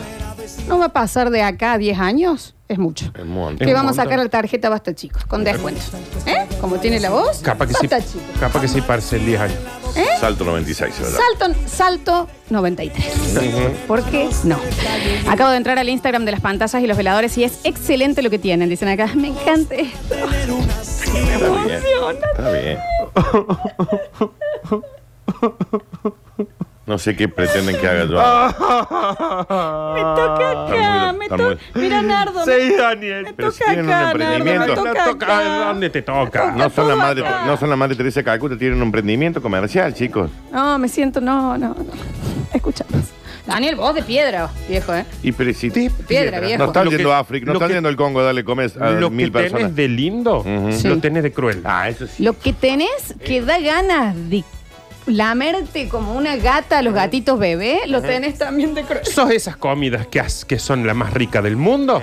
¿No 0.67 0.79
va 0.79 0.85
a 0.85 0.89
pasar 0.89 1.29
de 1.29 1.43
acá 1.43 1.73
a 1.73 1.77
10 1.77 1.99
años 1.99 2.55
es 2.71 2.79
mucho. 2.79 3.11
Es 3.13 3.21
un 3.23 3.31
montón. 3.31 3.67
Que 3.67 3.73
vamos 3.73 3.91
a 3.99 4.03
sacar 4.03 4.17
la 4.17 4.29
tarjeta 4.29 4.69
Basta 4.69 4.95
Chicos, 4.95 5.25
con 5.25 5.43
descuento. 5.43 5.81
¿Eh? 6.25 6.47
Como 6.61 6.77
tiene 6.77 7.01
la 7.01 7.09
voz. 7.09 7.39
Capaz 7.39 7.67
que 7.67 7.73
sí. 7.73 7.87
Basta 7.87 7.99
Chicos. 7.99 8.39
Capaz 8.39 8.61
que 8.61 8.67
sí 8.69 8.81
parece 8.81 9.17
el 9.17 9.25
10 9.25 9.41
años. 9.41 9.57
¿Eh? 9.97 10.05
Salto 10.21 10.45
96, 10.45 10.99
¿verdad? 11.01 11.19
Salto, 11.37 11.59
salto 11.67 12.27
93. 12.49 13.37
¿Por 13.87 14.03
qué? 14.03 14.29
No. 14.45 14.57
Acabo 15.27 15.49
de 15.51 15.57
entrar 15.57 15.79
al 15.79 15.89
Instagram 15.89 16.23
de 16.23 16.31
las 16.31 16.39
pantallas 16.39 16.81
y 16.81 16.87
los 16.87 16.95
veladores 16.95 17.37
y 17.37 17.43
es 17.43 17.59
excelente 17.65 18.21
lo 18.21 18.29
que 18.29 18.39
tienen. 18.39 18.69
Dicen 18.69 18.87
acá, 18.87 19.07
me 19.15 19.27
encanta 19.29 19.75
esto. 19.75 20.15
Está 21.13 21.49
bien. 21.65 21.81
Está 22.33 22.51
bien. 22.51 22.77
No 26.87 26.97
sé 26.97 27.15
qué 27.15 27.29
pretenden 27.29 27.77
que 27.79 27.87
haga 27.87 28.03
yo. 28.05 28.19
ahora. 28.19 28.47
Me 29.93 30.01
toca 30.01 30.51
acá, 30.51 30.63
Está 30.73 31.13
muy- 31.13 31.17
me 31.19 31.25
está 31.25 31.37
toca. 31.37 31.43
muy- 31.49 31.57
Mira, 31.83 32.01
Nardo. 32.01 32.43
Sí, 32.43 32.51
me- 32.51 32.75
Daniel. 32.75 33.23
Me 33.23 33.33
Pero 33.33 33.51
si 33.51 33.59
toca 33.59 33.71
tienen 33.71 33.85
un 33.85 33.91
acá, 33.93 34.17
Nardo, 34.17 34.43
me 34.43 34.75
toca 34.75 35.05
acá. 35.09 35.65
¿Dónde 35.67 35.89
te 35.89 36.01
toca? 36.01 36.51
No 36.51 36.69
son, 36.69 36.87
la 36.89 36.95
madre, 36.95 37.25
acá. 37.25 37.45
no 37.45 37.55
son 37.57 37.69
la 37.69 37.75
madre 37.75 37.95
Teresa 37.95 38.19
de 38.19 38.23
Calcuta, 38.25 38.57
tienen 38.57 38.77
un 38.77 38.83
emprendimiento 38.83 39.41
comercial, 39.41 39.93
chicos. 39.93 40.29
No, 40.51 40.77
me 40.79 40.89
siento, 40.89 41.21
no, 41.21 41.57
no, 41.57 41.69
no. 41.69 41.85
Escuchamos. 42.53 42.93
Daniel, 43.45 43.75
vos 43.75 43.95
de 43.95 44.03
piedra, 44.03 44.49
viejo, 44.69 44.93
¿eh? 44.93 45.05
Y 45.23 45.31
pero 45.31 45.53
si 45.53 45.69
Piedra, 45.71 46.39
viejo. 46.39 46.59
no 46.59 46.65
están 46.65 46.85
Lo 46.85 46.91
que- 46.91 46.97
yendo 46.97 47.13
a 47.13 47.19
África, 47.19 47.45
no 47.45 47.53
lo 47.53 47.57
están 47.57 47.69
que- 47.69 47.73
yendo 47.75 47.89
al 47.89 47.95
Congo 47.95 48.19
a 48.19 48.23
darle 48.23 48.43
comer 48.43 48.71
a 48.79 48.91
Lo 48.91 49.09
que 49.09 49.15
mil 49.15 49.31
tenés 49.31 49.51
personas. 49.51 49.75
de 49.75 49.87
lindo, 49.87 50.39
Ujú. 50.41 50.71
Sí. 50.73 50.87
lo 50.87 50.97
tenés 50.99 51.23
de 51.23 51.31
cruel. 51.31 51.61
Ah, 51.63 51.89
eso 51.89 52.05
sí. 52.07 52.23
Lo 52.23 52.37
que 52.37 52.53
tenés 52.53 53.15
que 53.25 53.41
da 53.41 53.59
ganas 53.59 54.15
de 54.29 54.43
lamerte 55.07 55.89
como 55.89 56.13
una 56.13 56.35
gata 56.37 56.77
a 56.79 56.81
los 56.83 56.93
gatitos 56.93 57.39
bebé, 57.39 57.79
lo 57.87 58.01
tenés 58.01 58.37
también 58.37 58.73
de 58.75 58.83
cruel. 58.83 59.05
Sos 59.05 59.31
esas 59.31 59.57
comidas 59.57 60.05
que, 60.07 60.19
has- 60.19 60.45
que 60.45 60.59
son 60.59 60.85
la 60.85 60.93
más 60.93 61.13
rica 61.13 61.41
del 61.41 61.57
mundo, 61.57 62.01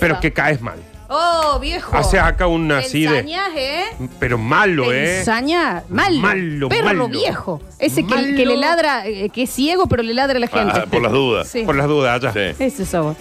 pero 0.00 0.18
que 0.20 0.32
caes 0.32 0.60
mal. 0.60 0.78
Oh, 1.14 1.58
viejo. 1.60 1.94
Hace 1.94 2.18
acá 2.18 2.46
una 2.46 2.78
así 2.78 3.04
de. 3.06 3.18
¿eh? 3.20 3.84
Pero 4.18 4.38
malo, 4.38 4.90
¿eh? 4.94 5.18
Ensaña, 5.18 5.82
malo. 5.90 6.20
Malo, 6.20 6.68
Perro 6.70 6.84
malo. 6.84 7.08
viejo. 7.08 7.60
Ese 7.78 8.02
que, 8.06 8.14
Malo. 8.14 8.34
que 8.34 8.46
le 8.46 8.56
ladra, 8.56 9.06
eh, 9.06 9.28
que 9.28 9.42
es 9.42 9.50
ciego, 9.50 9.86
pero 9.88 10.02
le 10.02 10.14
ladra 10.14 10.38
a 10.38 10.40
la 10.40 10.46
gente. 10.46 10.72
Ah, 10.74 10.86
por 10.90 11.02
las 11.02 11.12
dudas. 11.12 11.48
Sí. 11.48 11.64
Por 11.64 11.76
las 11.76 11.86
dudas, 11.86 12.18
ya. 12.22 12.32
Sí. 12.32 12.56
Ese 12.64 12.86
sos 12.86 13.04
vos. 13.04 13.16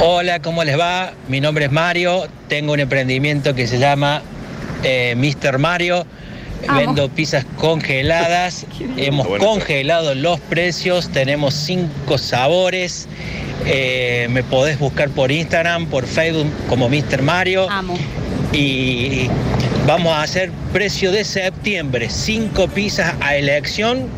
Hola, 0.00 0.40
¿cómo 0.42 0.64
les 0.64 0.76
va? 0.78 1.12
Mi 1.28 1.40
nombre 1.40 1.66
es 1.66 1.72
Mario, 1.72 2.24
tengo 2.48 2.72
un 2.72 2.80
emprendimiento 2.80 3.54
que 3.54 3.68
se 3.68 3.78
llama 3.78 4.22
eh, 4.82 5.14
Mr. 5.16 5.58
Mario. 5.58 6.04
Amo. 6.66 6.80
Vendo 6.80 7.08
pizzas 7.08 7.44
congeladas, 7.56 8.66
hemos 8.96 9.26
bueno 9.28 9.44
congelado 9.44 10.14
los 10.14 10.40
precios, 10.40 11.10
tenemos 11.10 11.54
cinco 11.54 12.18
sabores. 12.18 13.08
Eh, 13.66 14.28
me 14.30 14.42
podés 14.42 14.78
buscar 14.78 15.10
por 15.10 15.30
Instagram, 15.30 15.86
por 15.86 16.06
Facebook 16.06 16.50
como 16.68 16.88
Mr. 16.88 17.22
Mario. 17.22 17.68
Amo. 17.70 17.96
Y 18.52 19.28
vamos 19.86 20.12
a 20.12 20.22
hacer 20.22 20.50
precio 20.72 21.12
de 21.12 21.24
septiembre, 21.24 22.08
cinco 22.08 22.66
pizzas 22.68 23.14
a 23.20 23.36
elección, 23.36 24.08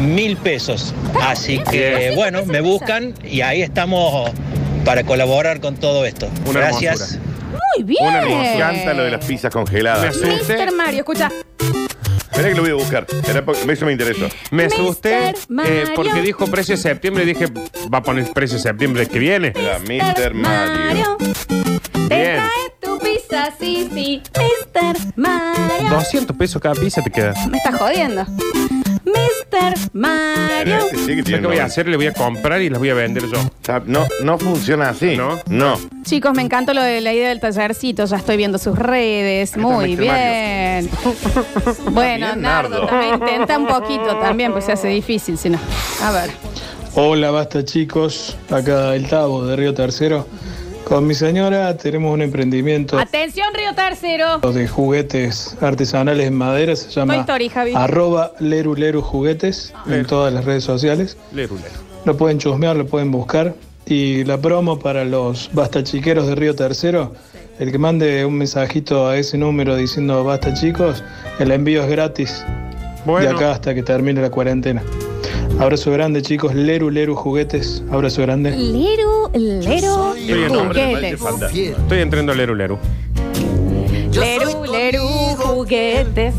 mil 0.00 0.36
pesos. 0.36 0.94
Así 1.20 1.58
que 1.70 2.12
bueno, 2.16 2.44
me 2.44 2.60
buscan 2.60 3.14
y 3.24 3.40
ahí 3.40 3.62
estamos 3.62 4.30
para 4.84 5.04
colaborar 5.04 5.60
con 5.60 5.76
todo 5.76 6.04
esto. 6.04 6.28
Una 6.46 6.60
Gracias. 6.60 7.00
hermosura. 7.00 7.28
Muy 7.76 7.84
bien. 7.84 8.06
Una. 8.06 8.22
Me 8.22 8.54
encanta 8.54 8.94
lo 8.94 9.04
de 9.04 9.10
las 9.10 9.24
pizzas 9.24 9.52
congeladas. 9.52 10.16
Me. 10.16 10.30
Mr. 10.30 10.72
Mario, 10.74 10.98
escucha. 11.00 11.30
Espera 12.38 12.50
que 12.50 12.54
lo 12.56 12.62
voy 12.62 12.70
a 12.70 12.74
buscar. 12.74 13.06
Espera, 13.10 13.44
porque 13.44 13.72
eso 13.72 13.84
me 13.84 13.92
interesó. 13.92 14.28
Me 14.52 14.64
asusté 14.66 15.34
Mario. 15.48 15.72
eh, 15.72 15.84
porque 15.96 16.22
dijo 16.22 16.46
precio 16.46 16.76
de 16.76 16.82
septiembre 16.82 17.24
y 17.24 17.26
dije, 17.26 17.46
va 17.92 17.98
a 17.98 18.02
poner 18.02 18.32
precio 18.32 18.56
de 18.58 18.62
septiembre 18.62 19.06
que 19.06 19.18
viene. 19.18 19.52
Era 19.56 19.78
Mr. 19.80 20.34
Mario. 20.34 21.16
Te 22.08 22.14
Bien. 22.16 22.36
trae 22.36 22.48
tu 22.80 22.98
pizza, 23.00 23.52
sí, 23.58 23.88
sí. 23.92 24.22
Mr. 24.36 24.96
Mario. 25.16 25.90
200 25.90 26.36
pesos 26.36 26.62
cada 26.62 26.74
pizza 26.76 27.02
te 27.02 27.10
queda. 27.10 27.34
Me 27.50 27.58
estás 27.58 27.74
jodiendo. 27.76 28.24
Mr. 29.50 29.74
Mario. 29.92 30.78
Este 30.78 30.96
sí 30.98 31.06
que 31.06 31.16
Lo 31.16 31.24
tiene 31.24 31.40
que 31.42 31.46
voy 31.46 31.58
a 31.58 31.64
hacer, 31.64 31.88
le 31.88 31.96
voy 31.96 32.06
a 32.06 32.12
comprar 32.14 32.60
y 32.62 32.68
las 32.70 32.78
voy 32.78 32.90
a 32.90 32.94
vender 32.94 33.24
yo. 33.26 33.80
No, 33.86 34.06
no 34.22 34.38
funciona 34.38 34.90
así. 34.90 35.16
¿No? 35.16 35.38
No. 35.48 35.78
Chicos, 36.04 36.32
me 36.34 36.42
encanta 36.42 36.74
lo 36.74 36.82
de 36.82 37.00
la 37.00 37.12
idea 37.12 37.28
del 37.28 37.40
tallercito. 37.40 38.04
Ya 38.04 38.16
estoy 38.16 38.36
viendo 38.36 38.58
sus 38.58 38.78
redes. 38.78 39.50
está 39.50 39.60
Muy 39.60 39.94
Mr. 39.96 40.00
bien. 40.00 40.90
bueno, 41.92 42.26
Bien, 42.26 42.40
Nardo, 42.42 42.70
Nardo. 42.80 42.86
también 42.86 43.14
intenta 43.14 43.58
un 43.58 43.66
poquito 43.66 44.16
también, 44.20 44.52
pues 44.52 44.64
se 44.64 44.72
hace 44.72 44.88
difícil, 44.88 45.36
si 45.38 45.50
no. 45.50 45.58
A 46.02 46.10
ver. 46.12 46.30
Hola, 46.94 47.30
basta 47.30 47.64
chicos. 47.64 48.36
Acá 48.50 48.94
el 48.94 49.06
Tavo 49.08 49.44
de 49.46 49.56
Río 49.56 49.74
Tercero. 49.74 50.26
Con 50.88 51.06
mi 51.06 51.14
señora 51.14 51.76
tenemos 51.76 52.14
un 52.14 52.22
emprendimiento 52.22 52.98
Atención, 52.98 53.48
Río 53.52 53.74
Tercero. 53.74 54.38
de 54.38 54.66
juguetes 54.66 55.54
artesanales 55.60 56.26
en 56.26 56.34
madera. 56.34 56.74
Se 56.76 56.86
Toy 56.86 56.94
llama 56.94 57.16
Story, 57.16 57.50
Javi. 57.50 57.74
arroba 57.74 58.32
Leru 58.40 58.74
Leru 58.74 59.02
Juguetes 59.02 59.74
en 59.86 60.06
todas 60.06 60.32
las 60.32 60.46
redes 60.46 60.64
sociales. 60.64 61.18
Leru, 61.32 61.56
leru. 61.56 61.74
Lo 62.06 62.16
pueden 62.16 62.38
chusmear, 62.38 62.74
lo 62.74 62.86
pueden 62.86 63.10
buscar. 63.10 63.54
Y 63.84 64.24
la 64.24 64.38
promo 64.38 64.78
para 64.78 65.04
los 65.04 65.50
bastachiqueros 65.52 66.26
de 66.26 66.34
Río 66.34 66.54
Tercero, 66.54 67.12
el 67.58 67.70
que 67.70 67.78
mande 67.78 68.24
un 68.24 68.34
mensajito 68.38 69.08
a 69.08 69.18
ese 69.18 69.36
número 69.36 69.76
diciendo 69.76 70.24
basta 70.24 70.54
chicos, 70.54 71.04
el 71.38 71.50
envío 71.52 71.82
es 71.82 71.90
gratis 71.90 72.44
Bueno, 73.04 73.28
de 73.28 73.34
acá 73.34 73.52
hasta 73.52 73.74
que 73.74 73.82
termine 73.82 74.20
la 74.20 74.30
cuarentena. 74.30 74.82
Abrazo 75.58 75.90
grande 75.90 76.22
chicos, 76.22 76.54
Leru 76.54 76.90
Leru 76.90 77.14
Juguetes, 77.16 77.82
abrazo 77.90 78.22
grande. 78.22 78.50
Leru, 78.52 79.30
Leru, 79.34 80.54
nombre 80.54 81.16
juguetes. 81.16 81.20
estoy 81.78 81.98
entrando 82.00 82.32
a 82.32 82.34
Leru 82.34 82.54
Leru. 82.54 82.78
Leru, 84.12 84.64
Leru, 84.70 85.06
juguetes. 85.38 86.34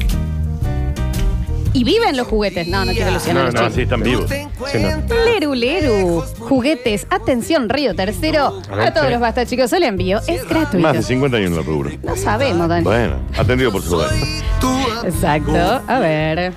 ¿Y 1.71 1.83
viven 1.83 2.17
los 2.17 2.27
juguetes? 2.27 2.67
No, 2.67 2.83
no 2.83 2.91
quiero 2.93 3.11
ilusionar 3.11 3.43
No, 3.43 3.51
los 3.51 3.53
no, 3.53 3.59
chicos. 3.61 3.75
sí, 3.75 3.81
están 3.83 4.01
vivos. 4.03 4.29
Sí, 4.29 4.79
no. 4.79 5.25
Leru, 5.25 5.53
Leru, 5.53 6.23
juguetes. 6.39 7.05
Atención, 7.09 7.69
Río 7.69 7.93
Tercero. 7.95 8.59
A 8.71 8.75
ver, 8.75 8.87
A 8.87 8.93
todos 8.93 9.07
sí. 9.07 9.11
los 9.13 9.21
basta 9.21 9.45
chicos, 9.45 9.71
el 9.73 9.83
envío 9.83 10.19
es 10.27 10.43
Más 10.43 10.71
de 10.71 10.79
gratuito. 10.79 11.01
50 11.03 11.37
años 11.37 11.51
en 11.51 11.57
el 11.57 11.65
rubro. 11.65 11.91
No 12.03 12.15
sabemos, 12.15 12.67
Dani. 12.67 12.83
Bueno, 12.83 13.15
atendido 13.37 13.71
por 13.71 13.81
su 13.83 13.91
lugar. 13.91 14.09
Exacto. 15.03 15.81
A 15.87 15.99
ver. 15.99 16.53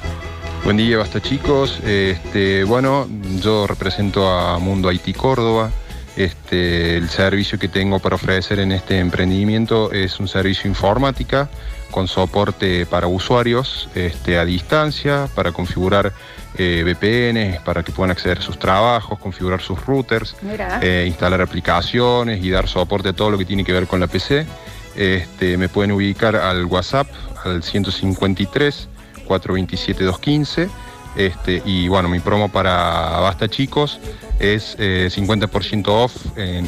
Buen 0.64 0.76
día, 0.76 0.98
basta 0.98 1.20
chicos. 1.20 1.80
Este, 1.84 2.64
bueno, 2.64 3.08
yo 3.40 3.66
represento 3.66 4.28
a 4.28 4.58
Mundo 4.58 4.88
Haití 4.88 5.12
Córdoba. 5.12 5.70
Este, 6.16 6.96
el 6.96 7.08
servicio 7.08 7.58
que 7.58 7.68
tengo 7.68 7.98
para 7.98 8.16
ofrecer 8.16 8.60
en 8.60 8.72
este 8.72 8.98
emprendimiento 8.98 9.92
es 9.92 10.20
un 10.20 10.28
servicio 10.28 10.68
informática 10.68 11.48
con 11.90 12.06
soporte 12.06 12.86
para 12.86 13.06
usuarios 13.06 13.88
este, 13.94 14.38
a 14.38 14.44
distancia, 14.44 15.28
para 15.34 15.52
configurar 15.52 16.12
eh, 16.58 16.82
VPNs, 16.84 17.60
para 17.60 17.82
que 17.82 17.92
puedan 17.92 18.10
acceder 18.10 18.38
a 18.38 18.42
sus 18.42 18.58
trabajos, 18.58 19.18
configurar 19.18 19.60
sus 19.60 19.84
routers, 19.86 20.36
eh, 20.80 21.04
instalar 21.06 21.40
aplicaciones 21.40 22.42
y 22.44 22.50
dar 22.50 22.68
soporte 22.68 23.10
a 23.10 23.12
todo 23.12 23.30
lo 23.30 23.38
que 23.38 23.44
tiene 23.44 23.64
que 23.64 23.72
ver 23.72 23.86
con 23.86 24.00
la 24.00 24.06
PC. 24.06 24.46
Este, 24.96 25.56
me 25.56 25.68
pueden 25.68 25.92
ubicar 25.92 26.36
al 26.36 26.64
WhatsApp 26.66 27.08
al 27.44 27.62
153 27.62 28.88
427 29.26 30.04
215. 30.04 30.68
Este, 31.16 31.62
y 31.64 31.88
bueno, 31.88 32.08
mi 32.08 32.20
promo 32.20 32.50
para 32.50 33.20
Basta 33.20 33.48
Chicos 33.48 34.00
es 34.38 34.76
eh, 34.78 35.08
50% 35.10 35.84
off 35.88 36.14
en, 36.36 36.66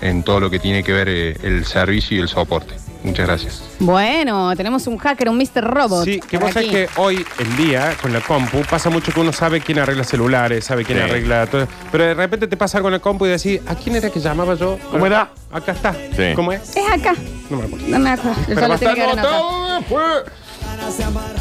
en 0.00 0.22
todo 0.22 0.40
lo 0.40 0.50
que 0.50 0.58
tiene 0.58 0.82
que 0.82 0.92
ver 0.92 1.08
eh, 1.08 1.36
el 1.42 1.64
servicio 1.64 2.16
y 2.16 2.20
el 2.20 2.28
soporte. 2.28 2.74
Muchas 3.04 3.26
gracias. 3.26 3.62
Bueno, 3.78 4.56
tenemos 4.56 4.86
un 4.86 4.96
hacker, 4.96 5.28
un 5.28 5.36
Mr. 5.38 5.62
Robot. 5.62 6.04
Sí, 6.04 6.20
que 6.20 6.38
por 6.38 6.46
vos 6.48 6.54
sabés 6.54 6.68
aquí. 6.70 6.76
que 6.76 6.88
hoy 7.00 7.24
en 7.38 7.56
día, 7.56 7.94
con 8.00 8.12
la 8.12 8.20
compu, 8.20 8.62
pasa 8.62 8.88
mucho 8.90 9.12
que 9.12 9.20
uno 9.20 9.32
sabe 9.32 9.60
quién 9.60 9.78
arregla 9.78 10.04
celulares, 10.04 10.64
sabe 10.64 10.84
quién 10.84 10.98
Sí. 10.98 11.04
arregla 11.04 11.46
todo. 11.46 11.68
Pero 11.92 12.04
de 12.04 12.14
repente 12.14 12.46
te 12.48 12.56
pasa 12.56 12.78
algo 12.78 12.88
en 12.88 12.94
la 12.94 12.98
compu 13.00 13.26
y 13.26 13.28
decís, 13.28 13.60
¿a 13.66 13.74
quién 13.74 13.96
era 13.96 14.08
que 14.10 14.20
llamaba 14.20 14.54
yo? 14.54 14.78
¿Cómo 14.90 15.06
era? 15.06 15.28
Acá 15.52 15.72
está. 15.72 15.92
Sí. 15.92 16.32
¿Cómo 16.34 16.50
es? 16.52 16.76
Es 16.76 16.90
acá. 16.90 17.14
No 17.50 17.58
me 17.58 17.64
acuerdo. 17.66 17.86
No 17.88 17.98
me 17.98 18.10
acuerdo. 18.10 18.40
Yo 18.48 18.54
Pero 18.54 18.68
lo 18.68 18.78
tenía 18.78 18.94
que 18.94 19.02
haber 19.02 19.18
anotado. 19.18 19.74
después. 19.80 20.04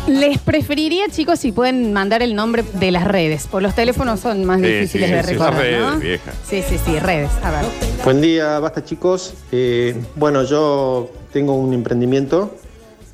Les 0.07 0.38
preferiría, 0.39 1.05
chicos, 1.09 1.39
si 1.39 1.51
pueden 1.51 1.93
mandar 1.93 2.21
el 2.21 2.35
nombre 2.35 2.63
de 2.73 2.91
las 2.91 3.05
redes. 3.07 3.47
Por 3.47 3.62
los 3.62 3.73
teléfonos 3.75 4.19
son 4.19 4.43
más 4.45 4.59
Sí, 4.62 4.67
difíciles 4.67 5.09
sí, 5.09 5.15
de 5.15 5.23
sí, 5.23 5.29
recordar, 5.31 5.53
esas 5.53 5.63
redes, 5.63 5.81
¿no? 5.81 6.00
vieja. 6.00 6.31
Sí, 6.47 6.63
sí, 6.67 6.75
sí, 6.83 7.00
redes. 7.00 7.29
A 7.43 7.51
ver. 7.51 7.65
Buen 8.03 8.21
día, 8.21 8.59
basta 8.59 8.83
chicos. 8.83 9.33
Eh, 9.51 9.95
bueno, 10.15 10.43
yo 10.43 11.12
tengo 11.31 11.55
un 11.55 11.73
emprendimiento, 11.73 12.55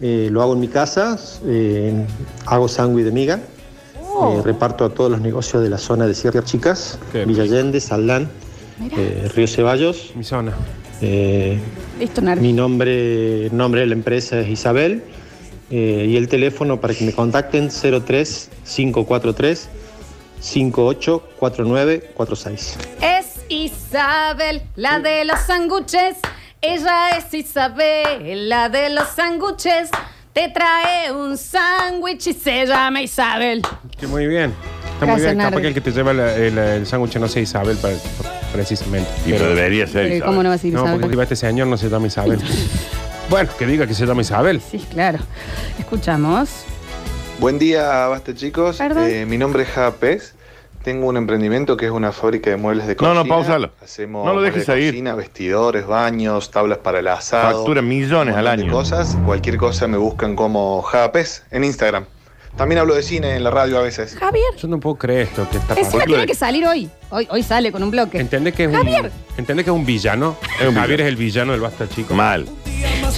eh, 0.01 0.29
lo 0.31 0.41
hago 0.41 0.53
en 0.53 0.59
mi 0.59 0.67
casa, 0.67 1.17
eh, 1.45 1.93
hago 2.45 2.67
sándwich 2.67 3.05
de 3.05 3.11
miga, 3.11 3.39
Oh. 4.11 4.39
eh, 4.39 4.41
reparto 4.43 4.83
a 4.85 4.89
todos 4.89 5.09
los 5.11 5.21
negocios 5.21 5.61
de 5.63 5.69
la 5.69 5.77
zona 5.77 6.05
de 6.07 6.13
Sierra 6.15 6.43
Chicas, 6.43 6.97
Qué 7.11 7.25
Villa 7.25 7.43
Allende, 7.43 7.79
Saldán, 7.79 8.27
eh, 8.97 9.29
Río 9.35 9.47
Ceballos. 9.47 10.11
Mi 10.15 10.23
zona. 10.23 10.53
Eh, 11.01 11.57
Listo, 11.99 12.21
mi 12.21 12.51
nombre, 12.51 13.45
el 13.45 13.55
nombre 13.55 13.81
de 13.81 13.87
la 13.87 13.93
empresa 13.93 14.39
es 14.39 14.49
Isabel 14.49 15.03
eh, 15.71 16.05
y 16.09 16.17
el 16.17 16.27
teléfono 16.27 16.81
para 16.81 16.93
que 16.93 17.05
me 17.05 17.13
contacten 17.13 17.69
03 17.69 18.49
543 18.75 19.69
584946. 20.41 22.77
Es 23.01 23.25
Isabel, 23.49 24.61
la 24.75 24.99
de 24.99 25.25
los 25.25 25.39
sándwiches. 25.39 26.17
Ella 26.61 27.09
es 27.17 27.33
Isabel, 27.33 28.49
la 28.49 28.69
de 28.69 28.89
los 28.89 29.07
sándwiches. 29.09 29.89
Te 30.33 30.49
trae 30.49 31.11
un 31.11 31.37
sándwich 31.37 32.27
y 32.27 32.33
se 32.33 32.65
llama 32.65 33.01
Isabel. 33.01 33.61
Que 33.99 34.07
muy 34.07 34.27
bien. 34.27 34.53
Está 34.93 35.05
muy 35.05 35.15
Gracias, 35.15 35.35
bien. 35.35 35.47
Capaz 35.49 35.61
que 35.61 35.67
el 35.67 35.73
que 35.73 35.81
te 35.81 35.91
lleva 35.91 36.13
la- 36.13 36.35
el, 36.35 36.57
el 36.57 36.85
sándwich 36.85 37.15
no 37.17 37.27
sea 37.27 37.41
Isabel, 37.41 37.77
pa- 37.77 37.89
precisamente. 38.53 39.09
Y 39.25 39.31
pero 39.31 39.47
debería 39.49 39.85
ser 39.87 40.03
Pero 40.03 40.15
Isabel. 40.15 40.23
¿cómo 40.29 40.43
no 40.43 40.49
va 40.49 40.55
a 40.55 40.57
ser 40.57 40.73
No, 40.73 40.81
Isabel? 40.83 41.01
porque 41.01 41.21
este 41.23 41.35
señor 41.35 41.67
no 41.67 41.77
se 41.77 41.89
llama 41.89 42.07
Isabel. 42.07 42.39
bueno, 43.29 43.49
que 43.57 43.65
diga 43.65 43.85
que 43.87 43.93
se 43.93 44.05
llama 44.05 44.21
Isabel. 44.21 44.61
Sí, 44.61 44.79
claro. 44.91 45.19
Escuchamos. 45.77 46.63
Buen 47.39 47.59
día, 47.59 48.07
basta 48.07 48.33
chicos. 48.33 48.79
Eh, 48.81 49.25
mi 49.27 49.37
nombre 49.37 49.63
es 49.63 49.69
Java 49.69 49.91
Pez. 49.95 50.33
Tengo 50.83 51.07
un 51.07 51.17
emprendimiento 51.17 51.75
que 51.77 51.85
es 51.85 51.91
una 51.91 52.11
fábrica 52.11 52.49
de 52.49 52.55
muebles 52.57 52.87
de 52.87 52.93
No, 52.93 52.97
cocina. 52.99 53.13
no, 53.15 53.25
pausalo. 53.25 53.71
Hacemos 53.83 54.25
No 54.25 54.33
lo 54.33 54.41
dejes 54.41 54.65
de 54.65 54.87
cocina, 54.87 55.13
vestidores, 55.13 55.85
baños, 55.85 56.51
tablas 56.51 56.77
para 56.79 56.99
el 56.99 57.07
asado. 57.07 57.57
Factura 57.57 57.81
millones 57.81 58.33
un 58.33 58.39
al 58.39 58.47
año. 58.47 58.71
cosas. 58.71 59.15
Cualquier 59.25 59.57
cosa 59.57 59.87
me 59.87 59.97
buscan 59.97 60.35
como 60.35 60.81
Java 60.81 61.11
Pez 61.11 61.43
en 61.51 61.65
Instagram. 61.65 62.05
También 62.57 62.79
hablo 62.79 62.95
de 62.95 63.03
cine 63.03 63.35
en 63.35 63.43
la 63.43 63.51
radio 63.51 63.77
a 63.77 63.81
veces. 63.81 64.15
Javier. 64.17 64.55
Yo 64.57 64.67
no 64.67 64.79
puedo 64.79 64.95
creer 64.95 65.21
esto 65.27 65.47
que 65.49 65.57
está 65.57 65.75
Encima 65.75 66.03
tiene 66.05 66.25
que 66.25 66.35
salir 66.35 66.65
hoy. 66.65 66.89
Hoy, 67.09 67.27
hoy 67.29 67.43
sale 67.43 67.71
con 67.71 67.83
un 67.83 67.91
bloque. 67.91 68.19
¿Entendés 68.19 68.53
que 68.55 68.63
es 68.63 68.69
un, 68.69 68.75
Javier. 68.75 69.11
¿entendés 69.37 69.65
que 69.65 69.71
es 69.71 69.75
un 69.75 69.85
villano? 69.85 70.35
Javier 70.73 71.01
es 71.01 71.07
el 71.07 71.15
villano 71.15 71.51
del 71.51 71.61
Basta 71.61 71.87
Chico. 71.87 72.13
Mal. 72.15 72.47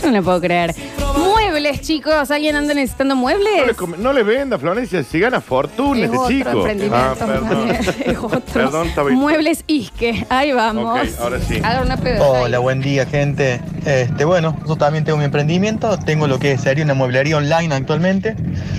Yo 0.01 0.07
no 0.11 0.17
lo 0.17 0.23
puedo 0.23 0.39
creer. 0.41 0.73
Muebles, 1.17 1.81
chicos. 1.81 2.31
¿Alguien 2.31 2.55
anda 2.55 2.73
necesitando 2.73 3.15
muebles? 3.15 3.49
No 3.59 3.65
le, 3.65 3.73
come- 3.75 3.97
no 3.97 4.13
le 4.13 4.23
venda, 4.23 4.57
Florencia, 4.57 5.03
si 5.03 5.19
gana 5.19 5.41
fortuna 5.41 5.99
Es 5.99 6.05
este 6.05 6.17
otro 6.17 6.29
chico. 6.29 6.49
emprendimiento. 6.51 6.97
Ah, 7.21 7.25
perdón. 7.25 7.69
Es 8.05 8.17
otro. 8.17 8.41
Perdón, 8.53 8.87
estaba 8.87 9.07
bien. 9.09 9.19
Muebles 9.19 9.63
Isque. 9.67 10.25
Ahí 10.29 10.51
vamos. 10.53 10.99
Ok, 11.01 11.09
ahora 11.19 11.39
sí. 11.39 11.59
Hagan 11.63 11.85
una 11.85 11.97
pedo. 11.97 12.25
Hola, 12.25 12.59
buen 12.59 12.81
día, 12.81 13.05
gente. 13.05 13.61
Este, 13.85 14.23
bueno, 14.25 14.57
yo 14.67 14.75
también 14.77 15.03
tengo 15.03 15.17
mi 15.17 15.25
emprendimiento. 15.25 15.97
Tengo 15.99 16.27
lo 16.27 16.39
que 16.39 16.57
sería 16.57 16.83
una 16.85 16.93
mueblería 16.93 17.37
online 17.37 17.73
actualmente. 17.75 18.35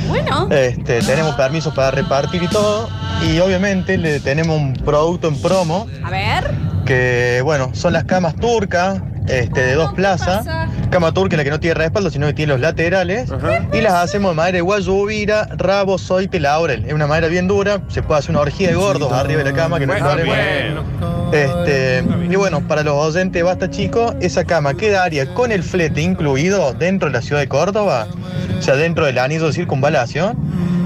Bueno. 0.09 0.49
Este, 0.50 1.00
tenemos 1.02 1.35
permisos 1.35 1.75
para 1.75 1.90
repartir 1.90 2.42
y 2.42 2.49
todo. 2.49 2.88
Y 3.31 3.38
obviamente 3.40 3.99
le 3.99 4.19
tenemos 4.21 4.59
un 4.59 4.73
producto 4.75 5.28
en 5.28 5.40
promo 5.40 5.87
A 6.02 6.11
ver. 6.11 6.50
que, 6.87 7.40
bueno, 7.45 7.71
son 7.75 7.92
las 7.92 8.04
camas 8.04 8.35
turcas 8.37 9.00
este, 9.29 9.61
de 9.62 9.75
dos 9.75 9.93
plazas. 9.95 10.47
Cama 10.91 11.12
turca 11.14 11.37
la 11.37 11.45
que 11.45 11.50
no 11.50 11.61
tiene 11.61 11.75
respaldo, 11.75 12.11
sino 12.11 12.26
que 12.26 12.35
tiene 12.35 12.52
los 12.52 12.61
laterales. 12.61 13.31
Y 13.73 13.81
las 13.81 13.95
hacemos 13.95 14.33
de 14.33 14.37
madera 14.37 14.57
de 14.57 14.62
guayubira, 14.62 15.49
rabo, 15.57 15.99
soite, 15.99 16.38
laurel. 16.41 16.85
Es 16.87 16.93
una 16.93 17.07
madera 17.07 17.29
bien 17.29 17.49
dura. 17.49 17.81
Se 17.88 18.02
puede 18.02 18.19
hacer 18.19 18.31
una 18.31 18.41
orgía 18.41 18.69
de 18.69 18.75
gordos 18.75 19.12
arriba 19.12 19.43
de 19.43 19.50
la 19.50 19.57
cama 19.57 19.79
que 19.79 19.87
no 19.87 19.93
Bueno, 19.93 20.09
problema. 20.09 20.35
bien. 20.35 20.79
Este, 21.33 22.05
y 22.31 22.37
bueno, 22.37 22.61
para 22.69 22.83
los 22.83 22.95
oyentes, 22.95 23.43
basta 23.43 23.71
chicos, 23.71 24.14
esa 24.21 24.45
cama 24.45 24.75
quedaría 24.75 25.33
con 25.33 25.50
el 25.50 25.62
flete 25.62 26.02
incluido 26.02 26.75
dentro 26.75 27.09
de 27.09 27.14
la 27.14 27.23
ciudad 27.23 27.41
de 27.41 27.49
Córdoba, 27.49 28.07
o 28.59 28.61
sea, 28.62 28.76
dentro 28.76 29.07
del 29.07 29.19
anillo 29.19 29.47
de 29.47 29.55
circunvalación, 29.55 30.37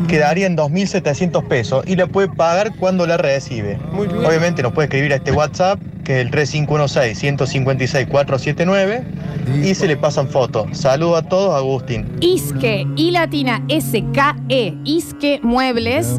quedaría 0.06 0.46
en 0.46 0.56
2.700 0.56 1.48
pesos 1.48 1.84
y 1.88 1.96
la 1.96 2.06
puede 2.06 2.28
pagar 2.28 2.76
cuando 2.76 3.06
la 3.08 3.16
recibe. 3.16 3.76
Obviamente 3.92 4.62
nos 4.62 4.72
puede 4.72 4.86
escribir 4.86 5.12
a 5.12 5.16
este 5.16 5.32
WhatsApp, 5.32 5.80
que 6.06 6.20
es 6.20 6.26
el 6.26 6.30
3516-156-479, 6.30 9.02
y 9.64 9.74
se 9.74 9.86
le 9.88 9.96
pasan 9.96 10.28
fotos. 10.28 10.66
Saludos 10.72 11.24
a 11.24 11.28
todos, 11.28 11.54
Agustín. 11.56 12.06
Isque 12.20 12.86
y 12.96 13.10
latina 13.10 13.60
SKE. 13.68 14.74
Isque 14.84 15.40
Muebles. 15.42 16.18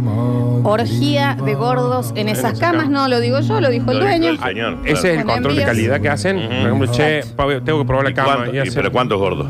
Orgía 0.64 1.38
de 1.46 1.54
gordos 1.56 2.12
en 2.16 2.28
esas 2.30 2.60
camas. 2.60 2.90
No 2.90 3.08
lo 3.08 3.20
digo 3.22 3.40
yo, 3.40 3.62
lo 3.62 3.70
dijo 3.70 3.92
el 3.92 4.00
dueño. 4.00 4.36
señor. 4.46 4.78
Ese 4.86 5.14
es 5.14 5.20
el 5.20 5.24
Con 5.26 5.36
control 5.36 5.56
de 5.56 5.62
envíos. 5.62 5.78
calidad 5.78 6.02
que 6.02 6.10
hacen. 6.10 6.36
Por 6.38 6.52
ejemplo, 6.54 6.92
che, 6.92 7.22
Pablo, 7.36 7.64
tengo 7.64 7.80
que 7.80 7.86
probar 7.86 8.06
la 8.06 8.14
cama. 8.14 8.36
¿Cuánto? 8.36 8.54
Y 8.54 8.58
Y, 8.58 8.60
hacer- 8.60 8.74
¿Pero 8.76 8.92
cuántos 8.92 9.18
gordos? 9.20 9.48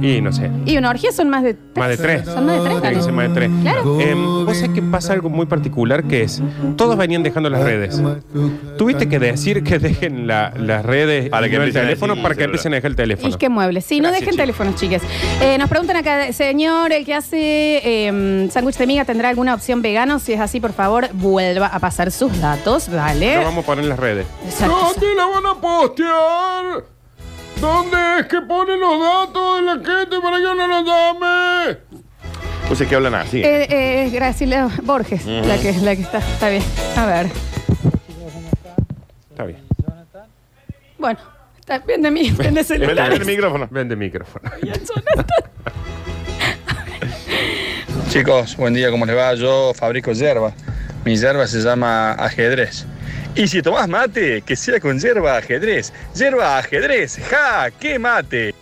Y 0.00 0.20
no 0.20 0.32
sé. 0.32 0.50
Y 0.66 0.76
una 0.76 0.90
orgía 0.90 1.12
son 1.12 1.28
más 1.28 1.42
de 1.42 1.54
tres. 1.54 1.76
Más 1.76 1.88
de 1.88 1.96
tres. 1.96 2.24
Son 2.24 2.44
más 2.46 2.56
de 2.56 2.60
tres, 2.62 2.80
Tiene 2.80 2.80
que 2.80 2.88
Dani. 2.94 3.02
ser 3.02 3.12
más 3.12 3.28
de 3.28 3.34
tres. 3.34 3.50
Claro. 3.62 4.00
Em, 4.00 4.44
Vos 4.46 4.56
sabés 4.56 4.72
que 4.74 4.82
pasa 4.82 5.12
algo 5.12 5.28
muy 5.30 5.46
particular 5.46 6.04
que 6.04 6.22
es, 6.22 6.42
todos 6.76 6.96
venían 6.96 7.22
dejando 7.22 7.48
las 7.50 7.62
redes. 7.62 8.00
Tuviste 8.78 9.08
que 9.08 9.18
decir 9.18 9.62
que 9.62 9.78
dejen 9.78 10.26
la- 10.26 10.52
las 10.56 10.84
redes 10.84 11.28
Para 11.30 11.46
y 11.46 11.50
que 11.50 11.56
no 11.56 11.62
el 11.62 11.68
empiecen 11.68 11.82
a 11.82 11.88
teléfono 11.88 12.12
decir 12.14 12.22
para 12.22 12.34
que 12.34 12.40
celular. 12.40 12.48
empiecen 12.50 12.72
a 12.72 12.76
dejar 12.76 12.90
el 12.90 12.96
teléfono. 12.96 13.28
Isque 13.28 13.48
Muebles. 13.48 13.84
Sí, 13.84 14.00
no 14.00 14.08
Gracias, 14.08 14.20
dejen 14.20 14.32
chicos. 14.32 14.42
teléfonos, 14.42 14.74
chiques. 14.80 15.02
Eh, 15.40 15.58
nos 15.58 15.68
preguntan 15.68 15.96
acá, 15.96 16.32
señor, 16.32 16.92
el 16.92 17.04
que 17.04 17.14
hace 17.14 18.06
em, 18.06 18.50
sándwich 18.50 18.76
de 18.76 18.86
miga, 18.86 19.04
¿tendrá 19.04 19.28
alguna 19.28 19.54
opción 19.54 19.82
vegano? 19.82 20.18
Si 20.18 20.32
es 20.32 20.40
así, 20.40 20.60
por 20.60 20.72
favor, 20.72 21.08
vuelva 21.14 21.66
a 21.66 21.78
pasar 21.78 22.10
sus 22.10 22.38
datos, 22.40 22.88
¿vale? 22.90 23.36
Lo 23.36 23.44
vamos 23.44 23.64
a 23.64 23.66
poner 23.66 23.84
en 23.84 23.88
las 23.90 23.98
redes. 23.98 24.26
Exacto. 24.44 24.74
¿Dónde 24.94 25.14
la 25.16 25.26
van 25.26 25.46
a 25.46 25.60
postear? 25.60 26.84
¿Dónde 27.62 27.96
es 28.18 28.26
que 28.26 28.40
ponen 28.40 28.80
los 28.80 28.98
datos 29.00 29.56
de 29.58 29.62
la 29.62 29.74
gente 29.74 30.16
para 30.20 30.38
que 30.38 30.46
uno 30.46 30.66
los 30.66 30.84
llame? 30.84 31.78
Pues 32.66 32.80
es 32.80 32.88
que 32.88 32.94
hablan 32.96 33.14
así. 33.14 33.40
Eh, 33.40 33.68
eh, 33.70 34.04
es 34.06 34.12
Graciela 34.12 34.68
Borges, 34.82 35.24
la, 35.24 35.56
que, 35.58 35.72
la 35.74 35.94
que 35.94 36.02
está. 36.02 36.18
Está 36.18 36.48
bien. 36.48 36.62
A 36.96 37.06
ver. 37.06 37.26
Está 39.30 39.44
bien. 39.44 39.58
Bueno, 40.98 41.20
está 41.60 41.78
bien 41.78 42.02
de 42.02 42.10
mí. 42.10 42.22
Vende 42.32 42.42
Vende 42.44 42.64
celulares. 42.64 43.20
el 43.20 43.26
micrófono. 43.26 43.68
Vende 43.70 43.94
micrófono. 43.94 44.50
Chicos, 48.08 48.56
buen 48.56 48.74
día, 48.74 48.90
¿cómo 48.90 49.06
les 49.06 49.16
va? 49.16 49.34
Yo 49.34 49.72
fabrico 49.72 50.10
yerba. 50.10 50.52
Mi 51.04 51.16
yerba 51.16 51.46
se 51.46 51.60
llama 51.60 52.10
ajedrez. 52.14 52.86
Y 53.34 53.48
si 53.48 53.62
tomás 53.62 53.88
mate, 53.88 54.42
que 54.42 54.54
sea 54.56 54.78
con 54.78 54.98
yerba 54.98 55.38
ajedrez. 55.38 55.92
Yerba 56.14 56.58
ajedrez, 56.58 57.18
ja, 57.30 57.70
qué 57.70 57.98
mate. 57.98 58.54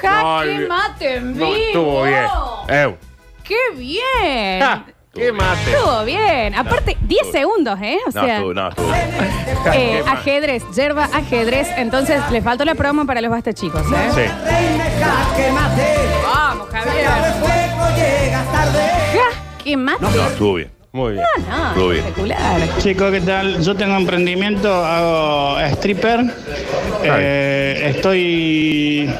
¡Jaque 0.00 0.66
mate 0.68 1.14
en 1.16 1.34
vivo! 1.34 1.46
No, 1.50 1.56
estuvo 1.56 2.02
bien. 2.04 2.24
Ew. 2.68 2.96
¡Qué 3.42 3.56
bien! 3.76 4.60
Ja, 4.62 4.84
¡Qué 5.12 5.32
mate! 5.32 5.72
Estuvo 5.72 6.04
bien. 6.04 6.54
Aparte, 6.54 6.96
10 7.00 7.32
segundos, 7.32 7.76
¿eh? 7.82 7.98
O 8.06 8.10
No, 8.14 8.22
sea, 8.22 8.36
estuvo, 8.36 8.54
no, 8.54 8.68
estuvo. 8.68 8.94
eh, 9.74 10.04
ajedrez, 10.06 10.62
yerba, 10.76 11.08
ajedrez. 11.12 11.66
Entonces, 11.76 12.20
le 12.30 12.40
faltó 12.42 12.64
la 12.64 12.76
promo 12.76 13.04
para 13.06 13.20
los 13.20 13.30
basta 13.32 13.52
chicos, 13.52 13.82
¿eh? 13.92 14.10
Sí. 14.14 14.22
Vamos, 16.24 16.68
Javier. 16.70 17.08
¡Jaque 19.12 19.76
mate! 19.76 20.02
No, 20.02 20.26
estuvo 20.28 20.54
bien. 20.54 20.77
Muy 20.92 21.12
bien. 21.14 21.24
No, 21.48 21.68
Estuvo 21.68 21.88
bien. 21.90 21.98
espectacular. 22.04 22.60
Chicos, 22.78 23.12
¿qué 23.12 23.20
tal? 23.20 23.62
Yo 23.62 23.74
tengo 23.76 23.94
emprendimiento, 23.96 24.72
hago 24.72 25.60
stripper. 25.76 26.20
Eh, 27.04 27.92
estoy, 27.94 29.10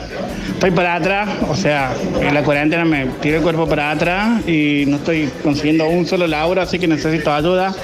estoy 0.55 0.71
para 0.71 0.95
atrás, 0.95 1.29
o 1.49 1.55
sea, 1.55 1.93
en 2.21 2.33
la 2.35 2.43
cuarentena 2.43 2.85
me 2.87 3.07
tiré 3.21 3.37
el 3.37 3.43
cuerpo 3.43 3.69
para 3.69 3.91
atrás 3.91 4.47
y 4.49 4.85
no 4.87 4.97
estoy 4.97 5.31
consiguiendo 5.43 5.87
un 5.87 6.07
solo 6.07 6.27
laburo, 6.27 6.63
así 6.63 6.79
que 6.79 6.89
necesito 6.89 7.33
ayuda. 7.33 7.75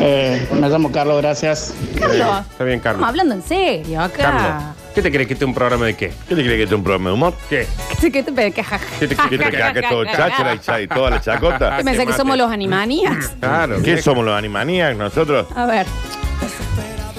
Eh, 0.00 0.46
me 0.52 0.68
llamo 0.68 0.92
Carlos, 0.92 1.20
gracias. 1.22 1.74
Carlos, 1.98 2.16
Está 2.50 2.64
bien, 2.64 2.76
estamos 2.76 2.82
Carlos. 2.82 3.08
hablando 3.08 3.34
en 3.34 3.42
serio 3.42 4.00
acá. 4.02 4.22
Carlos, 4.22 4.73
¿qué 4.94 5.02
te 5.02 5.10
crees 5.10 5.26
que 5.26 5.32
este 5.34 5.44
es 5.44 5.48
un 5.48 5.54
programa 5.54 5.86
de 5.86 5.94
qué? 5.94 6.12
¿Qué 6.28 6.34
te 6.34 6.42
crees 6.42 6.56
que 6.56 6.62
este 6.62 6.74
es 6.74 6.78
un 6.78 6.84
programa 6.84 7.10
de 7.10 7.14
humor? 7.14 7.34
¿Qué? 7.50 7.66
¿Qué 8.00 8.22
te, 8.22 8.52
qué 8.52 8.62
ja, 8.64 8.80
¿Qué 9.00 9.08
te 9.08 9.16
crees 9.16 9.50
que 9.50 9.56
ja, 9.82 9.88
todo 9.88 10.04
cháchara 10.04 10.54
y 10.54 10.58
cha- 10.58 10.80
y 10.80 10.86
toda 10.88 11.10
la 11.10 11.20
chacota? 11.20 11.76
¿Te 11.78 11.84
pensás 11.84 12.06
que 12.06 12.12
somos 12.12 12.36
los 12.36 12.50
Animaniacs? 12.50 13.32
Claro. 13.40 13.82
¿Qué 13.82 14.00
somos 14.00 14.24
los 14.24 14.36
animaníacos 14.36 14.96
nosotros? 14.98 15.46
A 15.54 15.66
ver. 15.66 15.86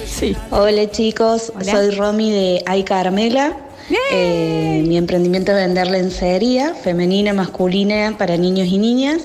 Sí. 0.08 0.36
Hola 0.52 0.90
chicos, 0.92 1.52
Hola. 1.56 1.72
soy 1.72 1.92
Romy 1.92 2.32
de 2.32 2.64
Ay 2.66 2.84
Carmela. 2.84 3.58
Eh, 4.12 4.84
mi 4.88 4.98
emprendimiento 4.98 5.52
es 5.52 5.58
vender 5.58 5.88
lencería 5.88 6.74
femenina, 6.74 7.34
masculina 7.34 8.16
para 8.18 8.36
niños 8.38 8.68
y 8.70 8.78
niñas. 8.78 9.22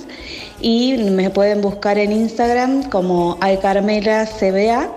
Y 0.63 0.95
me 0.99 1.31
pueden 1.31 1.61
buscar 1.63 1.99
en 1.99 2.13
Instagram 2.13 2.91
como 2.91 3.39
Ay 3.41 3.59
Carmela 3.59 4.27
CBA. 4.27 4.91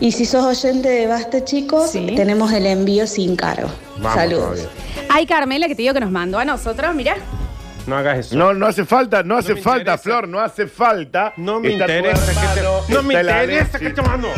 Y 0.00 0.12
si 0.12 0.24
sos 0.24 0.44
oyente 0.44 0.88
de 0.88 1.06
Basta 1.06 1.44
chicos, 1.44 1.92
tenemos 1.92 2.52
el 2.52 2.66
envío 2.66 3.06
sin 3.06 3.34
cargo. 3.36 3.68
Vamos 3.96 4.14
Saludos. 4.14 4.44
todavía. 4.60 4.68
Ay, 5.08 5.26
Carmela, 5.26 5.66
que 5.66 5.74
te 5.74 5.82
digo 5.82 5.94
que 5.94 6.00
nos 6.00 6.10
mandó 6.12 6.38
a 6.38 6.44
nosotros, 6.44 6.94
mirá. 6.94 7.16
No 7.86 7.96
hagas 7.96 8.18
eso. 8.18 8.36
No, 8.36 8.54
no 8.54 8.66
hace 8.66 8.84
falta, 8.84 9.22
no 9.24 9.36
hace 9.36 9.56
falta, 9.56 9.78
interesa. 9.94 9.98
Flor, 10.02 10.28
no 10.28 10.38
hace 10.38 10.66
falta. 10.68 11.32
No 11.36 11.58
me 11.60 11.72
interesa 11.72 12.26
que 12.26 12.60
te- 12.60 12.66
no 12.90 13.02
me 13.02 13.14
está 13.14 13.42
el 13.42 13.50
interesa 13.50 13.78
Alex, 13.78 13.94
que 13.94 14.02
sí. 14.02 14.08
mando. 14.08 14.28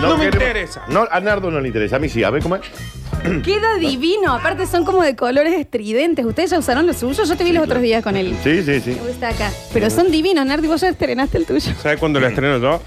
No 0.00 0.16
me 0.16 0.24
queremos- 0.24 0.34
interesa. 0.34 0.82
No, 0.88 1.06
a 1.10 1.20
Nardo 1.20 1.50
no 1.50 1.60
le 1.60 1.68
interesa, 1.68 1.96
a 1.96 1.98
mí 1.98 2.08
sí, 2.08 2.22
a 2.24 2.30
ver 2.30 2.42
cómo 2.42 2.56
es. 2.56 2.62
Queda 3.44 3.74
divino. 3.76 4.32
Aparte 4.34 4.66
son 4.66 4.84
como 4.84 5.02
de 5.02 5.16
colores 5.16 5.54
estridentes. 5.58 6.24
Ustedes 6.24 6.50
ya 6.50 6.58
usaron 6.58 6.86
los 6.86 6.96
suyos. 6.98 7.28
Yo 7.28 7.36
te 7.36 7.44
vi 7.44 7.52
los 7.52 7.64
otros 7.64 7.82
días 7.82 8.02
con 8.02 8.16
él. 8.16 8.36
Sí, 8.44 8.62
sí, 8.62 8.80
sí. 8.80 8.90
Me 9.00 9.08
gusta 9.08 9.28
acá. 9.30 9.50
Pero 9.72 9.90
son 9.90 10.10
divinos, 10.10 10.46
Nardi. 10.46 10.68
Vos 10.68 10.80
ya 10.80 10.88
estrenaste 10.88 11.38
el 11.38 11.46
tuyo. 11.46 11.72
¿Sabes 11.82 11.98
cuándo 11.98 12.20
lo 12.20 12.26
estreno 12.28 12.58
yo? 12.58 12.80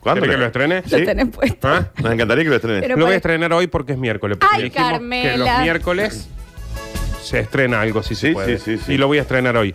¿Cuándo? 0.00 0.22
¿Querés 0.22 0.34
que 0.36 0.40
lo 0.40 0.46
estrene? 0.46 0.82
Lo 0.84 1.04
tenés 1.06 1.28
puesto. 1.28 1.68
¿Ah? 1.68 1.88
Nos 2.02 2.12
encantaría 2.12 2.42
que 2.44 2.50
lo 2.50 2.56
estrenes. 2.56 2.80
Pero 2.82 2.96
lo 2.96 3.04
voy 3.04 3.10
para- 3.10 3.14
a 3.14 3.16
estrenar 3.18 3.52
hoy 3.52 3.66
porque 3.68 3.92
es 3.92 3.98
miércoles. 3.98 4.38
porque 4.40 4.56
Ay, 4.56 4.62
dijimos 4.64 4.90
Carmela. 4.90 5.30
Que 5.32 5.38
los 5.38 5.58
miércoles 5.60 6.28
se 7.22 7.38
estrena 7.38 7.80
algo, 7.80 8.02
si 8.02 8.16
se 8.16 8.28
Sí, 8.28 8.32
puede. 8.34 8.58
sí, 8.58 8.76
sí, 8.78 8.82
sí. 8.84 8.92
Y 8.94 8.96
lo 8.98 9.06
voy 9.06 9.18
a 9.18 9.22
estrenar 9.22 9.56
hoy. 9.56 9.72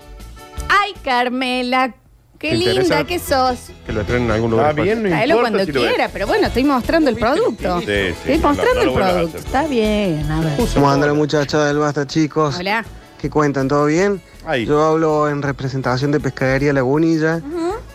Ay, 0.67 0.93
Carmela. 1.01 1.95
Qué 2.39 2.49
¿Te 2.51 2.55
linda 2.57 2.71
interesa? 2.81 3.03
que 3.05 3.19
sos. 3.19 3.59
Que 3.85 3.93
lo 3.93 4.03
traen 4.03 4.23
en 4.25 4.31
algún 4.31 4.51
lugar. 4.51 4.69
Está 4.71 4.81
bien, 4.83 5.03
no 5.03 5.09
Traelo 5.09 5.33
importa 5.35 5.49
cuando 5.51 5.65
si 5.65 5.71
lo 5.71 5.81
ves. 5.81 5.89
quiera, 5.89 6.09
pero 6.13 6.27
bueno, 6.27 6.47
estoy 6.47 6.63
mostrando 6.63 7.09
el 7.09 7.15
producto. 7.15 7.79
Sí, 7.79 7.85
sí, 7.85 7.91
Estoy 7.91 8.37
mostrando 8.39 8.73
no 8.75 8.81
el 8.81 8.93
producto. 8.93 9.37
Está 9.39 9.67
bien, 9.67 10.31
a 10.31 10.41
ver. 10.41 10.53
¿Cómo 10.73 10.89
anda 10.91 11.07
la 11.07 11.13
muchacha 11.13 11.65
del 11.65 11.77
Basta, 11.79 12.05
chicos? 12.05 12.55
Hola. 12.59 12.85
¿Qué 13.19 13.29
cuentan? 13.29 13.67
¿Todo 13.67 13.85
bien? 13.85 14.21
Yo 14.65 14.81
hablo 14.85 15.27
en 15.29 15.41
representación 15.41 16.11
de 16.11 16.19
Pescadería 16.19 16.71
Lagunilla. 16.71 17.41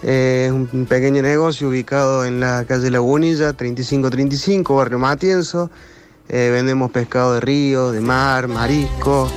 Eh, 0.02 0.46
Es 0.46 0.52
un 0.52 0.86
pequeño 0.86 1.22
negocio 1.22 1.68
ubicado 1.68 2.24
en 2.26 2.40
la 2.40 2.64
calle 2.66 2.90
Lagunilla, 2.90 3.52
3535, 3.52 4.74
barrio 4.74 4.98
Matienzo. 4.98 5.70
Eh, 6.28 6.50
vendemos 6.50 6.90
pescado 6.90 7.34
de 7.34 7.40
río, 7.40 7.92
de 7.92 8.00
mar, 8.00 8.48
marisco. 8.48 9.30